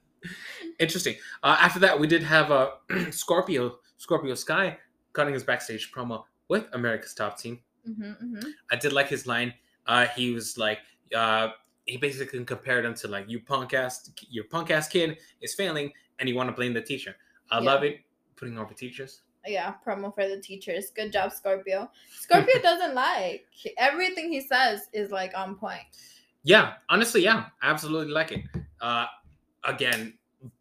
Interesting. 0.79 1.17
Uh, 1.43 1.57
after 1.61 1.79
that, 1.81 1.99
we 1.99 2.07
did 2.07 2.23
have 2.23 2.51
uh, 2.51 2.71
Scorpio, 3.11 3.79
Scorpio 3.97 4.35
Sky, 4.35 4.77
cutting 5.13 5.35
his 5.35 5.45
backstage 5.45 5.93
promo 5.93 6.25
with 6.49 6.67
America's 6.73 7.15
Top 7.15 7.39
Team. 7.39 7.61
hmm 7.85 8.13
hmm 8.13 8.41
I 8.71 8.77
did 8.77 8.93
like 8.93 9.09
his 9.09 9.27
line. 9.27 9.55
Uh, 9.87 10.07
he 10.07 10.33
was 10.33 10.57
like, 10.59 10.79
uh, 11.15 11.49
he 11.87 11.97
basically 11.97 12.45
compared 12.45 12.85
him 12.85 12.95
to 12.95 13.09
like 13.09 13.29
you 13.29 13.41
punk 13.41 13.75
ass, 13.75 14.11
your 14.29 14.45
punk 14.45 14.71
ass 14.71 14.89
kid 14.89 15.19
is 15.41 15.55
failing, 15.55 15.93
and 16.19 16.29
you 16.29 16.35
want 16.35 16.49
to 16.49 16.55
blame 16.55 16.73
the 16.75 16.83
teacher. 16.83 17.17
I 17.51 17.59
Yeah. 17.59 17.65
love 17.65 17.83
it. 17.83 18.01
Putting 18.37 18.59
over 18.59 18.73
teachers. 18.75 19.23
Yeah, 19.47 19.75
promo 19.87 20.15
for 20.15 20.29
the 20.29 20.41
teachers. 20.41 20.91
Good 20.95 21.13
job, 21.13 21.33
Scorpio. 21.33 21.91
Scorpio 22.19 22.59
doesn't 22.63 22.95
like 22.95 23.47
everything 23.79 24.31
he 24.31 24.41
says 24.41 24.83
is 24.93 25.11
like 25.11 25.33
on 25.37 25.57
point. 25.57 25.83
Yeah, 26.43 26.75
honestly, 26.89 27.23
yeah, 27.23 27.47
absolutely 27.63 28.13
like 28.13 28.33
it. 28.33 28.45
Uh, 28.81 29.07
again, 29.65 30.15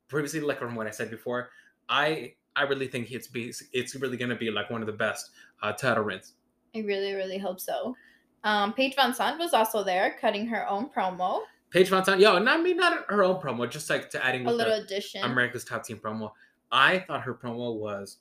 previously, 0.07 0.39
like 0.41 0.59
from 0.59 0.75
what 0.75 0.87
I 0.87 0.91
said 0.91 1.09
before, 1.09 1.49
I 1.87 2.33
I 2.55 2.63
really 2.63 2.87
think 2.87 3.11
it's 3.11 3.27
be 3.27 3.53
it's 3.73 3.95
really 3.95 4.17
gonna 4.17 4.35
be 4.35 4.51
like 4.51 4.69
one 4.69 4.81
of 4.81 4.87
the 4.87 4.93
best 4.93 5.31
uh, 5.61 5.71
title 5.73 6.03
runs. 6.03 6.33
I 6.75 6.79
really, 6.79 7.13
really 7.13 7.37
hope 7.37 7.59
so. 7.59 7.95
Um, 8.43 8.73
Paige 8.73 8.95
VanZant 8.95 9.37
was 9.37 9.53
also 9.53 9.83
there, 9.83 10.15
cutting 10.21 10.47
her 10.47 10.67
own 10.69 10.89
promo, 10.89 11.41
Paige 11.71 11.89
VanZant, 11.89 12.19
yo, 12.19 12.35
and 12.37 12.49
I 12.49 12.57
mean 12.57 12.77
not 12.77 13.05
her 13.09 13.23
own 13.23 13.41
promo, 13.41 13.69
just 13.69 13.89
like 13.89 14.09
to 14.11 14.25
adding 14.25 14.45
a 14.45 14.51
little 14.51 14.73
addition. 14.73 15.23
America's 15.23 15.63
Top 15.65 15.83
Team 15.83 15.97
promo. 15.97 16.31
I 16.71 16.99
thought 16.99 17.21
her 17.23 17.33
promo 17.33 17.75
was 17.77 18.17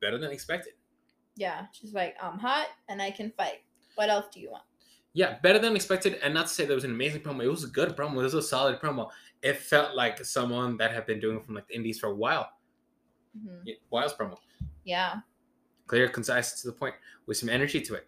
better 0.00 0.16
than 0.18 0.30
expected. 0.30 0.74
yeah, 1.36 1.66
she's 1.72 1.92
like, 1.92 2.16
I'm 2.22 2.38
hot 2.38 2.68
and 2.88 3.02
I 3.02 3.10
can 3.10 3.32
fight. 3.36 3.62
What 3.96 4.08
else 4.10 4.26
do 4.32 4.40
you 4.40 4.50
want? 4.50 4.62
Yeah, 5.18 5.36
better 5.42 5.58
than 5.58 5.74
expected, 5.74 6.20
and 6.22 6.32
not 6.32 6.46
to 6.46 6.52
say 6.54 6.64
that 6.64 6.70
it 6.70 6.74
was 6.76 6.84
an 6.84 6.92
amazing 6.92 7.22
promo. 7.22 7.42
It 7.42 7.48
was 7.48 7.64
a 7.64 7.72
good 7.80 7.96
promo. 7.96 8.20
It 8.20 8.22
was 8.22 8.34
a 8.34 8.42
solid 8.42 8.78
promo. 8.78 9.10
It 9.42 9.56
felt 9.56 9.96
like 9.96 10.24
someone 10.24 10.76
that 10.76 10.92
had 10.92 11.06
been 11.06 11.18
doing 11.18 11.38
it 11.38 11.44
from 11.44 11.56
like 11.56 11.66
the 11.66 11.74
indies 11.74 11.98
for 11.98 12.06
a 12.06 12.14
while. 12.14 12.48
Mhm. 13.36 13.62
Yeah, 13.64 13.74
Wiles 13.90 14.14
promo. 14.14 14.36
Yeah, 14.84 15.16
clear, 15.88 16.08
concise, 16.08 16.60
to 16.62 16.68
the 16.68 16.72
point, 16.72 16.94
with 17.26 17.36
some 17.36 17.48
energy 17.48 17.80
to 17.80 17.94
it. 17.94 18.06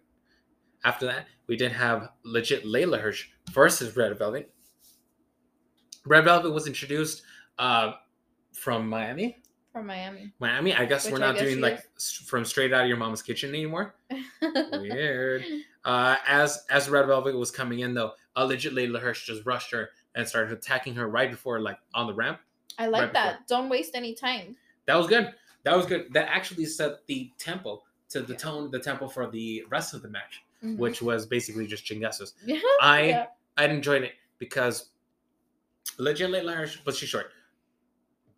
After 0.85 1.05
that, 1.05 1.27
we 1.47 1.57
did 1.57 1.73
have 1.73 2.11
legit 2.23 2.63
Leyla 2.63 3.01
Hirsch 3.01 3.27
versus 3.51 3.97
Red 3.97 4.17
Velvet. 4.17 4.49
Red 6.05 6.23
Velvet 6.23 6.51
was 6.51 6.65
introduced 6.65 7.23
uh, 7.59 7.91
from 8.53 8.87
Miami. 8.87 9.43
from 9.73 9.85
Miami. 9.85 10.33
Miami, 10.39 10.73
I 10.75 10.85
guess 10.85 11.03
Which 11.05 11.11
we're 11.13 11.19
not 11.19 11.35
guess 11.35 11.43
doing 11.43 11.59
like 11.59 11.81
is. 11.97 12.13
from 12.25 12.45
straight 12.45 12.71
out 12.71 12.83
of 12.83 12.87
your 12.87 12.97
mom's 12.97 13.21
kitchen 13.21 13.49
anymore. 13.49 13.95
Weird. 14.71 15.43
Uh, 15.83 16.15
as 16.27 16.63
as 16.69 16.89
Red 16.89 17.07
Velvet 17.07 17.35
was 17.35 17.49
coming 17.51 17.79
in 17.79 17.93
though, 17.93 18.11
allegedly 18.35 18.83
legit 18.87 18.93
Leyla 18.95 19.01
Hirsch 19.03 19.25
just 19.25 19.45
rushed 19.45 19.71
her 19.71 19.89
and 20.15 20.27
started 20.27 20.53
attacking 20.53 20.95
her 20.95 21.07
right 21.07 21.29
before 21.31 21.59
like 21.59 21.77
on 21.93 22.07
the 22.07 22.13
ramp. 22.13 22.39
I 22.77 22.87
like 22.87 23.01
Right 23.03 23.13
that. 23.13 23.47
Don't 23.47 23.69
waste 23.69 23.95
any 23.95 24.13
time. 24.13 24.55
That 24.85 24.95
was 24.95 25.07
good. 25.07 25.33
That 25.63 25.75
was 25.75 25.85
good. 25.85 26.13
That 26.13 26.27
actually 26.29 26.65
set 26.65 27.05
the 27.07 27.31
tempo 27.37 27.83
to 28.09 28.21
the 28.21 28.33
Yeah. 28.33 28.37
tone, 28.39 28.71
the 28.71 28.79
tempo 28.79 29.07
for 29.07 29.27
the 29.29 29.63
rest 29.69 29.93
of 29.93 30.01
the 30.01 30.09
match. 30.09 30.43
Mhm. 30.63 30.77
which 30.77 31.01
was 31.01 31.25
basically 31.25 31.65
just 31.65 31.83
chingasos. 31.85 32.33
yeah, 32.45 32.59
I 32.79 33.01
yeah. 33.05 33.25
I 33.57 33.65
enjoyed 33.65 34.03
it 34.03 34.11
because 34.37 34.89
legit 35.97 36.29
Leyla 36.29 36.53
Hirsch, 36.55 36.77
but 36.85 36.95
she's 36.95 37.09
short. 37.09 37.31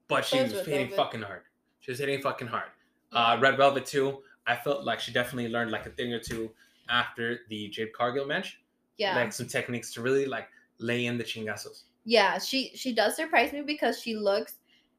But 0.08 0.24
she 0.24 0.42
was 0.42 0.52
hitting 0.54 0.88
Velvet. 0.90 0.96
fucking 0.96 1.22
hard. 1.24 1.42
She 1.82 1.92
was 1.92 2.00
hitting 2.00 2.22
fucking 2.22 2.48
hard. 2.48 2.70
Uh, 3.12 3.38
Red 3.42 3.58
Velvet 3.58 3.86
too. 3.86 4.24
I 4.48 4.56
felt 4.56 4.86
like 4.86 5.02
she 5.02 5.12
definitely 5.12 5.52
learned 5.52 5.72
like 5.72 5.86
a 5.86 5.90
thing 5.90 6.14
or 6.14 6.20
two 6.20 6.52
after 6.90 7.40
the 7.50 7.70
Jade 7.70 7.94
Cargill 7.94 8.26
match. 8.26 8.60
yeah. 8.98 9.16
Like 9.16 9.34
some 9.34 9.48
techniques 9.48 9.94
to 9.94 10.02
really 10.02 10.26
like 10.26 10.48
lay 10.80 11.06
in 11.06 11.18
the 11.18 11.24
chingasos. 11.24 11.84
yeah 12.06 12.38
she 12.38 12.72
she 12.76 12.94
does 12.94 13.16
surprise 13.16 13.54
me 13.54 13.62
because 13.62 14.00
she 14.00 14.16
looks 14.16 14.56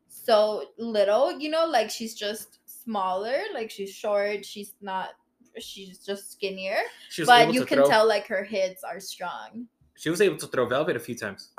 so 0.09 0.64
little 0.79 1.38
you 1.38 1.50
know 1.50 1.67
like 1.67 1.91
she's 1.91 2.14
just 2.14 2.59
smaller 2.64 3.37
like 3.53 3.71
she's 3.71 3.93
short 3.93 4.45
she's 4.47 4.73
not 4.81 5.11
she's 5.59 5.99
just 5.99 6.33
skinnier, 6.33 6.79
She 7.11 7.23
was 7.23 7.29
but 7.29 7.53
you 7.55 7.64
can 7.67 7.79
throw. 7.79 7.88
tell 7.88 8.09
like 8.09 8.26
her 8.26 8.43
hits 8.43 8.83
are 8.83 8.99
strong. 9.00 9.67
She 9.95 10.11
was 10.11 10.21
able 10.21 10.37
to 10.38 10.47
throw 10.49 10.67
Velvet 10.67 10.97
a 10.97 11.00
few 11.00 11.14
times. 11.14 11.50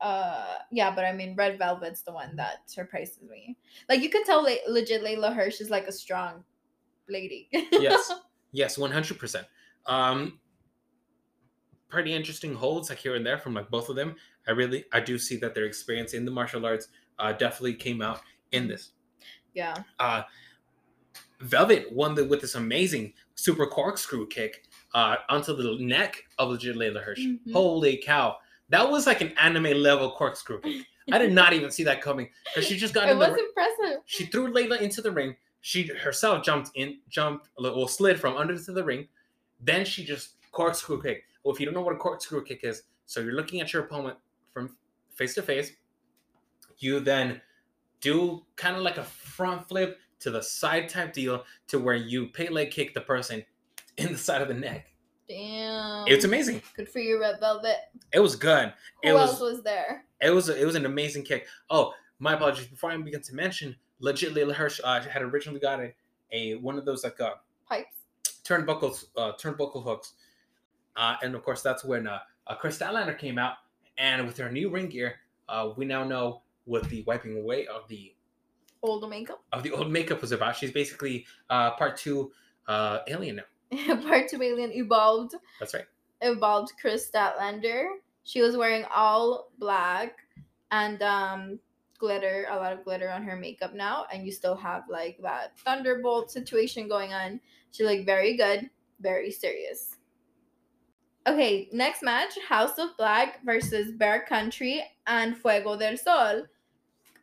Uh, 0.00 0.54
yeah, 0.72 0.90
but 0.94 1.04
I 1.04 1.12
mean, 1.12 1.34
Red 1.36 1.58
Velvet's 1.58 2.00
the 2.02 2.12
one 2.12 2.36
that 2.36 2.70
surprises 2.70 3.18
me. 3.28 3.58
Like 3.88 4.00
you 4.00 4.08
can 4.08 4.24
tell, 4.24 4.42
like, 4.42 4.60
legit, 4.66 5.02
Leyla 5.04 5.34
Hirsch 5.34 5.60
is 5.60 5.68
like 5.68 5.86
a 5.88 5.92
strong 5.92 6.42
lady. 7.08 7.48
Yes, 7.72 8.10
yes, 8.52 8.76
one 8.78 8.90
hundred 8.90 9.18
percent. 9.18 9.46
Um, 9.86 10.38
pretty 11.88 12.12
interesting 12.14 12.54
holds 12.54 12.88
like 12.88 12.98
here 12.98 13.14
and 13.16 13.24
there 13.26 13.38
from 13.38 13.54
like 13.54 13.70
both 13.70 13.88
of 13.88 13.96
them. 13.96 14.14
I 14.46 14.52
really, 14.52 14.84
I 14.92 15.00
do 15.00 15.18
see 15.18 15.36
that 15.38 15.54
their 15.54 15.64
experience 15.64 16.14
in 16.14 16.24
the 16.24 16.30
martial 16.30 16.64
arts 16.64 16.88
uh, 17.18 17.32
definitely 17.32 17.74
came 17.74 18.00
out 18.02 18.20
in 18.52 18.68
this. 18.68 18.90
yeah. 19.54 19.74
Uh, 19.98 20.22
Velvet 21.40 21.90
won 21.92 22.14
the, 22.14 22.24
with 22.24 22.40
this 22.42 22.54
amazing 22.54 23.14
super 23.34 23.66
corkscrew 23.66 24.26
kick 24.28 24.64
uh, 24.94 25.16
onto 25.30 25.56
the 25.56 25.82
neck 25.82 26.22
of 26.38 26.50
legit 26.50 26.76
Leyla 26.76 27.02
Hirsch. 27.02 27.20
Mhm. 27.20 27.52
Holy 27.52 27.96
cow. 27.96 28.36
That 28.68 28.88
was 28.90 29.06
like 29.06 29.20
an 29.22 29.32
anime 29.38 29.78
level 29.78 30.10
corkscrew 30.12 30.60
kick. 30.60 30.86
I 31.10 31.18
did 31.18 31.32
not 31.32 31.52
even 31.54 31.70
see 31.70 31.82
that 31.84 32.02
coming 32.02 32.28
because 32.54 32.68
she 32.68 32.76
just 32.76 32.92
got 32.94 33.08
It 33.08 33.12
in 33.12 33.18
was 33.18 33.32
ri- 33.32 33.42
impressive. 33.42 34.02
she 34.04 34.26
threw 34.26 34.52
Leyla 34.52 34.80
into 34.80 35.00
the 35.00 35.10
ring. 35.10 35.34
She 35.62 35.86
herself 35.88 36.44
jumped 36.44 36.70
in, 36.74 36.98
jumped, 37.08 37.48
well, 37.58 37.86
slid 37.88 38.18
from 38.18 38.36
under 38.36 38.56
to 38.58 38.72
the 38.72 38.82
ring. 38.84 39.08
Then 39.60 39.84
she 39.84 40.04
just 40.04 40.34
corkscrew 40.52 41.02
kick. 41.02 41.24
Well, 41.44 41.54
if 41.54 41.60
you 41.60 41.66
don't 41.66 41.74
know 41.74 41.82
what 41.82 41.94
a 41.94 41.98
corkscrew 41.98 42.44
kick 42.44 42.60
is, 42.64 42.84
so 43.06 43.20
you're 43.20 43.34
looking 43.34 43.60
at 43.60 43.72
your 43.72 43.82
opponent 43.84 44.16
from 44.52 44.76
face 45.14 45.34
to 45.34 45.42
face. 45.42 45.72
You 46.78 47.00
then 47.00 47.40
do 48.00 48.44
kind 48.56 48.76
of 48.76 48.82
like 48.82 48.96
a 48.96 49.04
front 49.04 49.68
flip 49.68 49.98
to 50.20 50.30
the 50.30 50.42
side 50.42 50.88
type 50.88 51.12
deal 51.12 51.44
to 51.68 51.78
where 51.78 51.94
you 51.94 52.28
pay 52.28 52.48
leg 52.48 52.70
kick 52.70 52.94
the 52.94 53.00
person 53.02 53.44
in 53.98 54.12
the 54.12 54.18
side 54.18 54.40
of 54.42 54.48
the 54.48 54.54
neck. 54.54 54.92
Damn. 55.28 56.06
It's 56.08 56.24
amazing. 56.24 56.60
Good 56.76 56.88
for 56.88 56.98
you, 56.98 57.20
Red 57.20 57.38
Velvet. 57.38 57.76
It 58.12 58.18
was 58.20 58.34
good. 58.34 58.72
Who 59.02 59.10
It 59.10 59.12
was- 59.12 59.30
else 59.30 59.40
was 59.40 59.62
there? 59.62 60.04
It 60.20 60.30
was 60.30 60.48
it 60.48 60.66
was 60.66 60.74
an 60.74 60.84
amazing 60.86 61.22
kick. 61.24 61.46
Oh, 61.70 61.92
my 62.18 62.34
apologies. 62.34 62.66
Before 62.66 62.90
I 62.90 62.96
begin 62.96 63.22
to 63.22 63.34
mention, 63.34 63.74
legit 64.00 64.34
Leyla 64.34 64.52
Hirsch 64.54 64.80
uh, 64.82 65.00
had 65.00 65.22
originally 65.22 65.60
got 65.60 65.80
a, 65.80 65.94
a 66.32 66.54
one 66.56 66.76
of 66.78 66.84
those 66.84 67.04
like 67.04 67.20
uh, 67.20 67.34
Pipes. 67.68 67.94
turnbuckles, 68.44 69.04
uh, 69.16 69.32
turnbuckle 69.32 69.82
hooks, 69.84 70.14
uh, 70.96 71.16
and 71.22 71.34
of 71.34 71.42
course 71.42 71.62
that's 71.62 71.84
when 71.84 72.06
uh, 72.06 72.18
uh, 72.46 72.54
Kris 72.56 72.78
Statlander 72.78 73.16
came 73.18 73.38
out, 73.38 73.54
and 73.98 74.26
with 74.26 74.36
her 74.38 74.50
new 74.50 74.70
ring 74.70 74.88
gear, 74.88 75.16
uh, 75.48 75.70
we 75.76 75.84
now 75.84 76.04
know 76.04 76.42
what 76.64 76.88
the 76.88 77.02
wiping 77.06 77.36
away 77.38 77.66
of 77.66 77.86
the 77.88 78.14
Old 78.82 79.08
makeup. 79.10 79.42
of 79.52 79.62
the 79.62 79.70
old 79.72 79.90
makeup 79.90 80.20
was 80.22 80.32
about. 80.32 80.56
She's 80.56 80.70
basically 80.72 81.26
uh, 81.50 81.72
part 81.72 81.96
two 81.98 82.32
uh, 82.66 83.00
alien 83.08 83.36
now. 83.36 83.42
Part 84.08 84.28
two 84.28 84.42
alien 84.42 84.72
evolved. 84.72 85.34
That's 85.60 85.74
right. 85.74 85.84
Evolved 86.22 86.72
Kris 86.80 87.08
Statlander. 87.10 87.84
She 88.24 88.40
was 88.42 88.56
wearing 88.56 88.84
all 88.94 89.50
black 89.58 90.16
and 90.72 91.00
um 91.02 91.58
glitter, 92.00 92.46
a 92.50 92.56
lot 92.56 92.72
of 92.72 92.82
glitter 92.84 93.08
on 93.10 93.22
her 93.22 93.36
makeup 93.36 93.74
now, 93.74 94.06
and 94.12 94.24
you 94.26 94.32
still 94.32 94.56
have 94.56 94.84
like 94.88 95.18
that 95.22 95.56
thunderbolt 95.60 96.30
situation 96.32 96.88
going 96.88 97.12
on. 97.12 97.38
She 97.70 97.84
looked 97.84 98.06
very 98.06 98.36
good, 98.36 98.68
very 99.00 99.30
serious. 99.30 99.96
Okay, 101.26 101.68
next 101.72 102.02
match 102.02 102.32
House 102.48 102.78
of 102.78 102.96
Black 102.96 103.44
versus 103.44 103.92
Bear 103.92 104.24
Country 104.26 104.82
and 105.06 105.36
Fuego 105.36 105.78
del 105.78 105.96
Sol. 105.96 106.42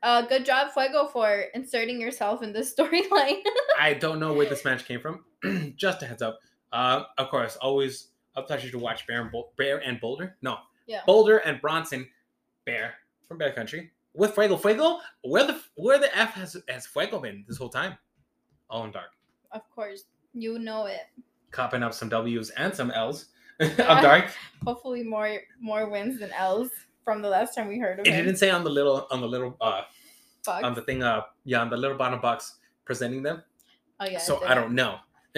Uh, 0.04 0.22
good 0.22 0.46
job, 0.46 0.72
Fuego, 0.72 1.08
for 1.08 1.46
inserting 1.56 2.00
yourself 2.00 2.44
in 2.44 2.54
this 2.54 2.74
storyline. 2.78 3.42
I 3.80 3.96
don't 4.00 4.20
know 4.20 4.34
where 4.34 4.46
this 4.48 4.64
match 4.64 4.86
came 4.86 5.00
from. 5.02 5.26
Just 5.76 6.04
a 6.04 6.06
heads 6.06 6.22
up. 6.22 6.40
Uh, 6.72 7.04
of 7.18 7.30
course, 7.30 7.56
always 7.58 8.10
a 8.36 8.44
pleasure 8.44 8.70
to 8.70 8.78
watch 8.78 9.08
Bear 9.08 9.22
and, 9.24 9.32
Bol- 9.32 9.52
Bear 9.58 9.80
and 9.80 10.00
Boulder. 10.00 10.36
No, 10.44 10.58
Yeah. 10.86 11.02
Boulder 11.08 11.38
and 11.40 11.60
Bronson 11.60 12.08
Bear 12.66 12.94
from 13.28 13.40
Bear 13.40 13.52
Country 13.52 13.92
with 14.18 14.34
Fuego. 14.36 14.58
Fuego, 14.58 15.00
where 15.22 15.46
the 15.48 15.60
where 15.76 16.00
the 16.00 16.16
f 16.18 16.34
has 16.34 16.58
has 16.68 16.86
Fuego 16.88 17.20
been 17.20 17.46
this 17.48 17.58
whole 17.58 17.70
time? 17.70 17.98
All 18.70 18.84
in 18.84 18.92
dark, 18.92 19.12
of 19.54 19.62
course, 19.74 20.04
you 20.34 20.60
know 20.60 20.86
it. 20.88 21.02
copping 21.52 21.84
up 21.84 21.94
some 21.94 22.10
W's 22.10 22.50
and 22.52 22.76
some 22.76 22.92
L's. 22.92 23.28
Yeah. 23.60 24.02
Dark. 24.02 24.26
Hopefully, 24.66 25.02
more 25.04 25.40
more 25.60 25.90
wins 25.90 26.20
than 26.20 26.32
L's 26.34 26.70
from 27.04 27.22
the 27.22 27.30
last 27.30 27.56
time 27.56 27.68
we 27.68 27.80
heard 27.80 28.00
of 28.00 28.06
It 28.06 28.14
him. 28.14 28.26
didn't 28.26 28.38
say 28.38 28.50
on 28.52 28.64
the 28.64 28.70
little 28.70 29.08
on 29.10 29.22
the 29.22 29.28
little 29.28 29.56
uh 29.62 29.82
Fuck. 30.44 30.64
on 30.64 30.76
the 30.76 30.82
thing 30.82 31.02
uh 31.02 31.22
yeah 31.46 31.62
on 31.62 31.70
the 31.70 31.78
little 31.78 31.98
bottom 31.98 32.20
box 32.22 32.58
presenting 32.86 33.24
them. 33.24 33.42
oh 34.00 34.06
yeah. 34.06 34.20
so 34.20 34.44
I 34.46 34.54
don't 34.54 34.74
know. 34.74 34.98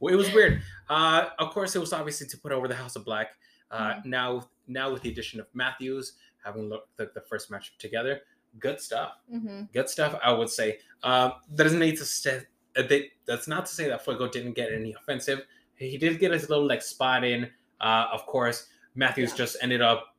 well, 0.00 0.12
it 0.12 0.16
was 0.16 0.32
weird. 0.32 0.62
Uh, 0.88 1.26
of 1.38 1.50
course, 1.50 1.76
it 1.76 1.78
was 1.78 1.92
obviously 1.92 2.26
to 2.28 2.38
put 2.38 2.50
over 2.52 2.66
the 2.68 2.74
House 2.74 2.96
of 2.96 3.04
Black. 3.04 3.28
Uh, 3.70 3.94
Mhm. 3.94 4.04
Now, 4.06 4.48
now 4.66 4.90
with 4.92 5.02
the 5.02 5.10
addition 5.10 5.38
of 5.40 5.46
Matthews 5.54 6.14
having 6.44 6.68
looked 6.68 6.96
the, 6.96 7.10
the 7.14 7.20
first 7.20 7.50
match 7.50 7.76
together, 7.78 8.20
good 8.58 8.80
stuff. 8.80 9.12
Mhm. 9.32 9.72
Good 9.72 9.88
stuff. 9.88 10.18
I 10.22 10.32
would 10.32 10.50
say. 10.50 10.78
Uh, 11.02 11.30
that 11.54 11.64
doesn't 11.64 11.78
need 11.78 11.96
to 11.98 12.04
say. 12.04 12.42
Uh, 12.76 12.82
they, 12.82 13.10
that's 13.26 13.48
not 13.48 13.66
to 13.66 13.72
say 13.74 13.88
that 13.88 14.04
Fuego 14.04 14.28
didn't 14.28 14.52
get 14.54 14.72
any 14.72 14.92
offensive. 14.94 15.40
He 15.74 15.96
did 15.98 16.18
get 16.20 16.32
his 16.32 16.48
little 16.48 16.66
like 16.66 16.82
spot 16.82 17.24
in. 17.24 17.48
Uh, 17.80 18.06
of 18.12 18.26
course, 18.26 18.68
Matthews 18.94 19.30
Yeah. 19.30 19.36
just 19.36 19.56
ended 19.62 19.80
up 19.82 20.14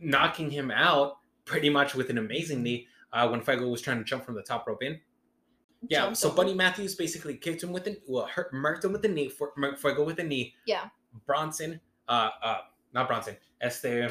knocking 0.00 0.50
him 0.50 0.70
out 0.70 1.18
pretty 1.44 1.68
much 1.70 1.94
with 1.94 2.10
an 2.10 2.18
amazing 2.18 2.62
knee 2.62 2.88
uh, 3.12 3.28
when 3.28 3.40
Fuego 3.40 3.68
was 3.68 3.80
trying 3.82 3.98
to 3.98 4.04
jump 4.04 4.24
from 4.24 4.34
the 4.34 4.42
top 4.42 4.66
rope 4.66 4.82
in. 4.82 4.98
Yeah, 5.88 6.12
so 6.14 6.28
over. 6.28 6.36
Buddy 6.38 6.54
Matthews 6.54 6.94
basically 6.94 7.36
kicked 7.36 7.62
him 7.62 7.70
with 7.70 7.86
an 7.86 7.98
well, 8.08 8.24
hurt, 8.26 8.52
marked 8.54 8.84
him 8.84 8.92
with 8.92 9.02
the 9.02 9.08
knee 9.08 9.28
for 9.28 9.52
Fuego 9.76 10.02
with 10.04 10.16
the 10.16 10.24
knee. 10.24 10.54
Yeah. 10.66 10.88
Bronson, 11.26 11.78
uh, 12.08 12.30
uh, 12.42 12.58
not 12.94 13.06
Bronson, 13.06 13.36
Este 13.60 14.10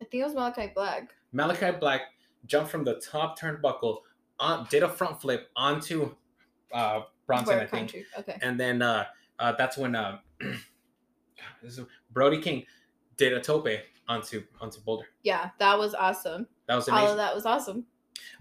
I 0.00 0.04
think 0.04 0.22
it 0.22 0.24
was 0.24 0.34
Malachi 0.34 0.70
Black. 0.74 1.10
Malachi 1.32 1.72
Black 1.78 2.02
jumped 2.46 2.70
from 2.70 2.84
the 2.84 2.94
top 3.00 3.38
turnbuckle, 3.38 3.98
on, 4.40 4.66
did 4.70 4.82
a 4.82 4.88
front 4.88 5.20
flip 5.20 5.48
onto 5.56 6.14
uh, 6.72 7.00
Bronson, 7.26 7.54
I 7.56 7.58
think, 7.60 7.70
Country. 7.70 8.06
Okay. 8.18 8.38
and 8.42 8.58
then 8.58 8.82
uh, 8.82 9.04
uh, 9.38 9.52
that's 9.58 9.76
when 9.76 9.94
uh, 9.96 10.18
this 11.62 11.78
is- 11.78 11.86
Brody 12.12 12.40
King 12.40 12.64
did 13.16 13.32
a 13.32 13.40
tope 13.40 13.68
onto 14.08 14.42
onto 14.60 14.80
Boulder. 14.80 15.06
Yeah, 15.22 15.50
that 15.58 15.78
was 15.78 15.94
awesome. 15.94 16.46
That 16.66 16.76
was 16.76 16.88
All 16.88 17.10
of 17.10 17.16
that 17.16 17.34
was 17.34 17.46
awesome. 17.46 17.84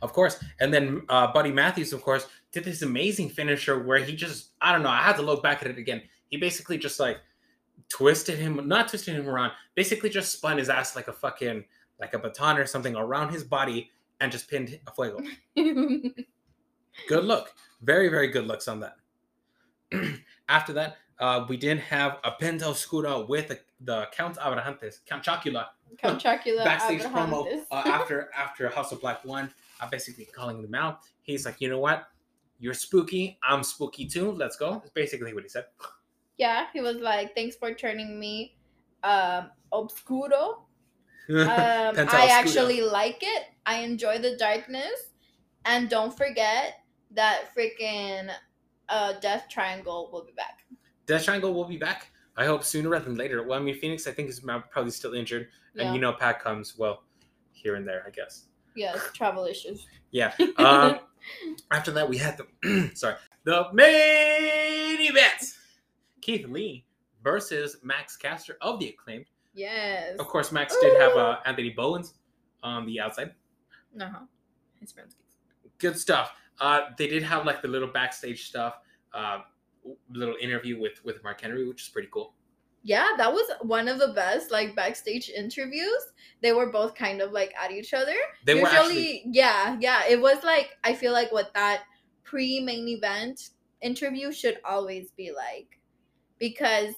Of 0.02 0.13
course. 0.13 0.41
And 0.60 0.74
then 0.74 1.04
uh, 1.10 1.32
Buddy 1.32 1.52
Matthews, 1.52 1.93
of 1.93 2.02
course, 2.02 2.28
did 2.52 2.63
this 2.63 2.82
amazing 2.82 3.30
finisher 3.30 3.80
where 3.80 4.00
he 4.00 4.15
just, 4.15 4.52
I 4.62 4.72
don't 4.72 4.84
know, 4.84 4.89
I 4.89 5.02
had 5.02 5.15
to 5.17 5.22
look 5.22 5.43
back 5.43 5.62
at 5.62 5.67
it 5.67 5.78
again. 5.78 6.02
He 6.30 6.38
basically 6.38 6.78
just 6.78 7.00
like 7.00 7.17
twisted 7.89 8.38
him, 8.38 8.67
not 8.67 8.89
twisted 8.89 9.15
him 9.15 9.28
around, 9.28 9.52
basically 9.76 10.10
just 10.10 10.32
spun 10.32 10.58
his 10.58 10.69
ass 10.69 10.95
like 10.95 11.08
a 11.08 11.13
fucking, 11.13 11.63
like 12.00 12.13
a 12.13 12.19
baton 12.19 12.58
or 12.58 12.65
something 12.65 12.95
around 12.95 13.32
his 13.32 13.43
body 13.43 13.89
and 14.19 14.32
just 14.32 14.50
pinned 14.50 14.80
a 14.88 14.91
fuego. 14.91 15.19
Good 17.08 17.23
look. 17.23 17.54
Very, 17.82 18.10
very 18.10 18.28
good 18.28 18.47
looks 18.47 18.67
on 18.67 18.82
that. 18.82 18.95
After 20.50 20.73
that, 20.73 20.97
uh, 21.19 21.45
we 21.47 21.58
did 21.58 21.80
have 21.80 22.17
a 22.23 22.32
Penta 22.32 22.63
Oscura 22.63 23.28
with 23.28 23.47
the, 23.47 23.60
the 23.82 24.08
Count 24.12 24.38
Abrahantes, 24.38 25.00
Count 25.06 25.23
Chocula, 25.23 25.67
Count 25.97 26.21
Chocula 26.21 26.63
backstage 26.63 27.02
promo 27.02 27.63
uh, 27.71 27.84
after 27.86 28.30
after 28.38 28.69
House 28.69 28.91
of 28.91 29.02
Black 29.02 29.23
won, 29.26 29.52
uh, 29.82 29.88
basically 29.89 30.26
calling 30.26 30.62
them 30.62 30.76
out. 30.76 31.00
He's 31.21 31.45
like, 31.45 31.62
you 31.62 31.69
know 31.69 31.80
what? 31.80 32.08
You're 32.60 32.73
spooky. 32.73 33.38
I'm 33.43 33.63
spooky 33.63 34.06
too. 34.06 34.32
Let's 34.32 34.58
go. 34.58 34.73
That's 34.73 34.89
basically 34.91 35.34
what 35.34 35.43
he 35.43 35.50
said. 35.50 35.65
yeah, 36.38 36.67
he 36.73 36.82
was 36.82 36.97
like, 36.97 37.36
"Thanks 37.36 37.56
for 37.56 37.73
turning 37.73 38.19
me 38.19 38.56
um 39.04 39.52
obscuro." 39.71 40.62
Um, 41.30 42.08
I 42.08 42.30
actually 42.32 42.80
like 42.80 43.17
it. 43.21 43.43
I 43.65 43.80
enjoy 43.80 44.17
the 44.17 44.38
darkness, 44.38 45.12
and 45.65 45.89
don't 45.89 46.15
forget 46.15 46.76
that 47.12 47.54
freaking 47.54 48.30
uh 48.88 49.13
Death 49.19 49.47
Triangle 49.50 50.10
will 50.13 50.23
be 50.23 50.32
back. 50.38 50.63
Death 51.06 51.26
Triangle 51.26 51.54
will 51.54 51.65
be 51.65 51.76
back. 51.76 52.12
I 52.38 52.45
hope 52.45 52.63
sooner 52.63 52.88
rather 52.88 53.04
than 53.06 53.15
later. 53.15 53.43
Well, 53.43 53.60
I 53.60 53.62
mean, 53.62 53.76
Fénix, 53.76 54.08
I 54.08 54.12
think 54.12 54.30
is 54.30 54.39
probably 54.39 54.91
still 54.91 55.13
injured, 55.15 55.50
Yeah. 55.73 55.88
and 55.88 55.95
you 55.95 56.00
know, 56.00 56.13
PAC 56.13 56.41
comes 56.41 56.78
well 56.78 57.04
here 57.52 57.76
and 57.76 57.86
there, 57.86 58.04
I 58.08 58.12
guess. 58.12 58.45
yes, 58.76 58.97
travel 59.13 59.43
issues. 59.45 59.86
Yeah. 60.12 60.32
Um, 60.58 61.00
after 61.71 61.91
that, 61.91 62.08
we 62.08 62.15
had 62.17 62.38
the 62.38 62.91
sorry 62.95 63.15
the 63.43 63.67
main 63.73 65.02
event: 65.02 65.57
Keith 66.27 66.45
Lee 66.49 66.83
versus 67.23 67.77
Max 67.83 68.17
Caster 68.17 68.57
of 68.59 68.79
the 68.81 68.89
Acclaimed. 68.89 69.25
yes. 69.53 70.19
Of 70.19 70.27
course, 70.27 70.51
Max 70.51 70.75
did 70.81 70.99
have 70.99 71.13
uh, 71.15 71.37
Anthony 71.45 71.69
Bowens 71.69 72.15
on 72.63 72.85
the 72.85 72.99
outside. 72.99 73.31
Uh 73.99 74.09
huh. 74.09 74.25
His 74.81 74.91
friends. 74.91 75.15
Good 75.77 75.97
stuff. 75.97 76.33
Uh, 76.59 76.81
they 76.97 77.07
did 77.07 77.23
have 77.23 77.45
like 77.45 77.61
the 77.61 77.67
little 77.69 77.87
backstage 77.87 78.45
stuff, 78.49 78.75
uh, 79.13 79.39
little 80.11 80.35
interview 80.41 80.77
with 80.79 81.03
with 81.05 81.23
Mark 81.23 81.39
Henry, 81.39 81.65
which 81.65 81.83
is 81.83 81.87
pretty 81.89 82.09
cool. 82.11 82.33
Yeah, 82.83 83.07
that 83.17 83.31
was 83.31 83.49
one 83.61 83.87
of 83.87 83.97
the 83.99 84.09
best 84.09 84.51
like 84.51 84.75
backstage 84.75 85.29
interviews. 85.29 86.11
They 86.41 86.51
were 86.51 86.71
both 86.71 86.93
kind 86.93 87.21
of 87.21 87.31
like 87.31 87.53
at 87.61 87.71
each 87.71 87.93
other. 87.93 88.15
They 88.43 88.53
Usually, 88.53 88.63
were 88.63 88.79
actually 88.79 89.23
yeah, 89.31 89.77
yeah. 89.79 90.05
It 90.09 90.21
was 90.21 90.43
like 90.43 90.77
I 90.83 90.93
feel 90.93 91.13
like 91.13 91.31
what 91.31 91.53
that 91.53 91.83
pre 92.23 92.59
main 92.59 92.87
event 92.89 93.51
interview 93.81 94.33
should 94.33 94.59
always 94.65 95.11
be 95.11 95.31
like 95.31 95.76
because 96.39 96.93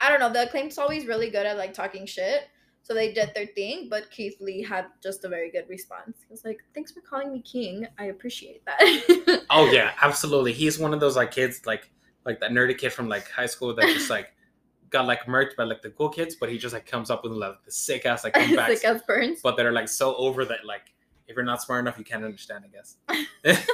I 0.00 0.10
don't 0.10 0.20
know, 0.20 0.32
the 0.32 0.42
acclaim's 0.42 0.78
always 0.78 1.06
really 1.06 1.30
good 1.30 1.46
at 1.46 1.56
like 1.56 1.72
talking 1.72 2.06
shit. 2.06 2.48
So 2.82 2.92
they 2.92 3.14
did 3.14 3.32
their 3.34 3.46
thing, 3.46 3.88
but 3.88 4.10
Keith 4.10 4.36
Lee 4.40 4.62
had 4.62 4.84
just 5.02 5.24
a 5.24 5.28
very 5.28 5.50
good 5.50 5.64
response. 5.70 6.18
He 6.28 6.30
was 6.30 6.44
like, 6.44 6.62
"Thanks 6.74 6.92
for 6.92 7.00
calling 7.00 7.32
me 7.32 7.40
king. 7.40 7.86
I 7.98 8.06
appreciate 8.06 8.62
that." 8.66 9.44
Oh 9.50 9.70
yeah, 9.70 9.92
absolutely. 10.02 10.52
He's 10.52 10.78
one 10.78 10.92
of 10.92 11.00
those 11.00 11.16
like 11.16 11.30
kids 11.30 11.62
like 11.64 11.88
like 12.26 12.40
that 12.40 12.50
nerdy 12.50 12.76
kid 12.76 12.92
from 12.92 13.08
like 13.08 13.30
high 13.30 13.46
school 13.46 13.74
that 13.74 13.84
just 13.86 14.10
like 14.10 14.34
got 14.90 15.06
like 15.06 15.24
murked 15.26 15.56
by 15.56 15.64
like 15.64 15.80
the 15.80 15.90
cool 15.90 16.08
kids, 16.10 16.34
but 16.34 16.50
he 16.50 16.58
just 16.58 16.74
like 16.74 16.86
comes 16.86 17.08
up 17.10 17.22
with 17.22 17.32
like 17.32 17.62
the 17.64 17.70
sick 17.70 18.04
ass 18.04 18.24
like 18.24 18.34
comebacks, 18.34 18.78
Sick 18.78 18.84
as 18.84 19.02
burns. 19.02 19.40
but 19.42 19.56
they're 19.56 19.72
like 19.72 19.88
so 19.88 20.14
over 20.16 20.44
that 20.44 20.66
like 20.66 20.92
if 21.26 21.36
you're 21.36 21.44
not 21.44 21.62
smart 21.62 21.80
enough, 21.80 21.96
you 21.98 22.04
can't 22.04 22.24
understand. 22.24 22.64
I 22.66 23.52
guess. 23.52 23.64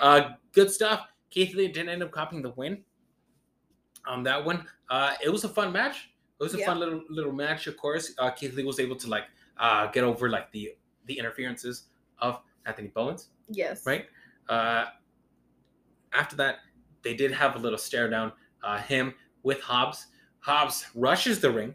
uh, 0.00 0.30
good 0.52 0.70
stuff. 0.70 1.06
Keith 1.28 1.54
Lee 1.54 1.68
didn't 1.68 1.90
end 1.90 2.02
up 2.02 2.10
copying 2.10 2.42
the 2.42 2.50
win 2.50 2.82
on 4.06 4.22
that 4.24 4.44
one. 4.44 4.66
Uh, 4.88 5.14
it 5.22 5.28
was 5.30 5.44
a 5.44 5.48
fun 5.48 5.72
match. 5.72 6.10
It 6.40 6.42
was 6.42 6.54
a 6.54 6.58
Yeah. 6.58 6.66
fun 6.66 6.78
little 6.78 7.02
little 7.10 7.32
match. 7.32 7.66
Of 7.66 7.76
course, 7.76 8.12
uh, 8.18 8.30
Keith 8.30 8.54
Lee 8.54 8.64
was 8.64 8.80
able 8.80 8.96
to 8.96 9.08
like 9.08 9.24
uh, 9.58 9.86
get 9.88 10.04
over 10.04 10.28
like 10.30 10.50
the 10.52 10.74
the 11.06 11.18
interferences 11.18 11.84
of 12.18 12.40
Anthony 12.66 12.88
Bowens. 12.88 13.28
Yes. 13.48 13.84
right? 13.86 14.06
Uh, 14.48 14.86
after 16.12 16.36
that, 16.36 16.60
they 17.02 17.14
did 17.14 17.32
have 17.32 17.56
a 17.56 17.58
little 17.58 17.78
stare 17.78 18.08
down. 18.08 18.32
Uh, 18.62 18.78
him 18.78 19.14
with 19.42 19.60
Hobbs. 19.60 20.06
Hobbs 20.40 20.86
rushes 20.94 21.40
the 21.40 21.50
ring. 21.50 21.74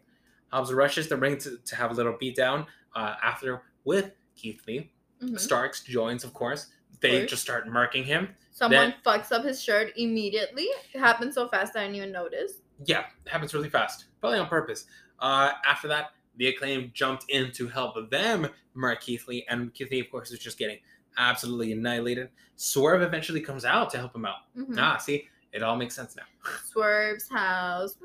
Hobbs 0.51 0.71
rushes 0.73 1.07
the 1.09 1.17
ring 1.17 1.37
to, 1.39 1.57
to 1.57 1.75
have 1.75 1.91
a 1.91 1.93
little 1.93 2.15
beat 2.19 2.35
down. 2.35 2.65
Uh, 2.95 3.15
after 3.23 3.63
with 3.83 4.11
Keith 4.35 4.61
Lee, 4.67 4.91
Mhm. 5.21 5.39
Starks 5.39 5.83
joins, 5.83 6.23
of 6.23 6.33
course. 6.33 6.67
They 7.01 7.25
just 7.25 7.41
start 7.41 7.67
marking 7.67 8.03
him. 8.03 8.29
Someone 8.51 8.89
Then- 8.91 8.95
fucks 9.05 9.31
up 9.31 9.43
his 9.43 9.61
shirt 9.61 9.91
immediately. 9.97 10.63
It 10.93 10.99
happened 10.99 11.33
so 11.33 11.47
fast 11.47 11.75
I 11.75 11.81
didn't 11.83 11.95
even 11.95 12.11
notice. 12.11 12.61
Yeah, 12.85 13.05
it 13.25 13.29
happens 13.31 13.53
really 13.53 13.69
fast, 13.69 14.05
probably 14.19 14.39
on 14.39 14.47
purpose. 14.47 14.85
Uh, 15.19 15.51
after 15.67 15.87
that, 15.89 16.11
the 16.37 16.47
acclaim 16.47 16.91
jumped 16.93 17.25
in 17.29 17.51
to 17.53 17.67
help 17.67 18.09
them 18.09 18.47
mark 18.73 19.01
Keith 19.01 19.27
Lee, 19.27 19.45
and 19.49 19.73
Keith 19.73 19.89
Lee, 19.91 20.01
of 20.01 20.09
course, 20.11 20.31
is 20.31 20.39
just 20.39 20.57
getting 20.57 20.79
absolutely 21.17 21.71
annihilated. 21.71 22.29
Swerve 22.57 23.01
eventually 23.01 23.39
comes 23.39 23.63
out 23.63 23.89
to 23.91 23.97
help 23.97 24.13
him 24.15 24.25
out. 24.25 24.39
Mhm. 24.57 24.75
Ah, 24.77 24.97
see, 24.97 25.29
it 25.53 25.63
all 25.63 25.77
makes 25.77 25.95
sense 25.95 26.15
now. 26.15 26.23
Swerve's 26.65 27.29
house. 27.29 27.95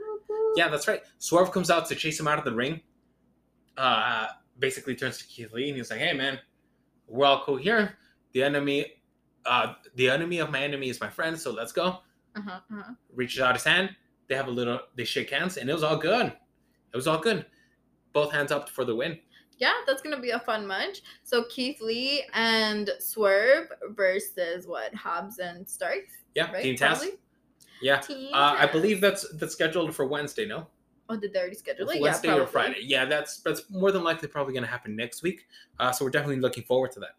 Yeah, 0.56 0.68
that's 0.68 0.86
right. 0.86 1.02
Swerve 1.18 1.50
comes 1.50 1.70
out 1.70 1.86
to 1.88 1.94
chase 1.96 2.18
him 2.20 2.28
out 2.28 2.38
of 2.38 2.44
the 2.44 2.52
ring. 2.54 2.80
Uh, 3.76 4.28
basically 4.58 4.94
turns 4.94 5.18
to 5.18 5.24
Keith 5.26 5.52
Lee 5.52 5.68
and 5.68 5.76
he's 5.76 5.90
like, 5.90 6.00
"Hey, 6.00 6.12
man, 6.12 6.38
we're 7.06 7.26
all 7.26 7.42
cool 7.44 7.56
here. 7.56 7.96
The 8.32 8.42
enemy, 8.42 8.86
uh, 9.46 9.74
the 9.94 10.08
enemy 10.10 10.38
of 10.38 10.50
my 10.50 10.62
enemy 10.62 10.88
is 10.88 11.00
my 11.00 11.08
friend. 11.08 11.38
So 11.38 11.52
let's 11.52 11.72
go." 11.72 11.98
Uh-huh, 12.36 12.60
uh-huh. 12.72 12.94
Reaches 13.14 13.40
out 13.40 13.54
his 13.54 13.64
hand. 13.64 13.90
They 14.28 14.36
have 14.36 14.48
a 14.48 14.50
little. 14.50 14.80
They 14.96 15.04
shake 15.04 15.30
hands, 15.30 15.56
and 15.56 15.68
it 15.68 15.72
was 15.72 15.82
all 15.82 15.96
good. 15.96 16.26
It 16.26 16.96
was 16.96 17.06
all 17.06 17.18
good. 17.18 17.46
Both 18.12 18.32
hands 18.32 18.52
up 18.52 18.68
for 18.68 18.84
the 18.84 18.94
win. 18.94 19.18
Yeah, 19.58 19.74
that's 19.86 20.00
gonna 20.00 20.20
be 20.20 20.30
a 20.30 20.40
fun 20.40 20.66
match. 20.66 21.02
So 21.22 21.44
Keith 21.50 21.80
Lee 21.80 22.24
and 22.32 22.90
Swerve 22.98 23.68
versus 23.90 24.66
what 24.66 24.94
Hobbs 24.94 25.38
and 25.38 25.68
Starks. 25.68 26.14
Yeah, 26.34 26.50
Right? 26.50 26.78
Team. 26.78 27.10
Yeah, 27.82 27.98
Team 28.00 28.32
uh, 28.32 28.56
I 28.58 28.66
believe 28.66 29.00
that's 29.00 29.28
that's 29.36 29.52
scheduled 29.52 29.94
for 29.94 30.06
Wednesday. 30.06 30.46
No, 30.46 30.66
Oh, 31.10 31.16
did 31.16 31.32
they 31.32 31.40
already 31.40 31.56
schedule 31.56 31.90
it? 31.90 32.00
Wednesday 32.00 32.28
yeah, 32.28 32.36
or. 32.36 32.46
Friday. 32.46 32.82
Yeah, 32.82 33.04
that's 33.04 33.40
that's 33.40 33.68
more 33.68 33.90
than 33.90 34.04
likely 34.04 34.28
probably 34.28 34.52
going 34.54 34.62
to 34.62 34.70
happen 34.70 34.94
next 34.94 35.24
week. 35.24 35.44
Uh, 35.80 35.90
so 35.90 36.04
we're 36.04 36.10
definitely 36.12 36.38
looking 36.38 36.62
forward 36.62 36.92
to 36.92 37.00
that. 37.00 37.16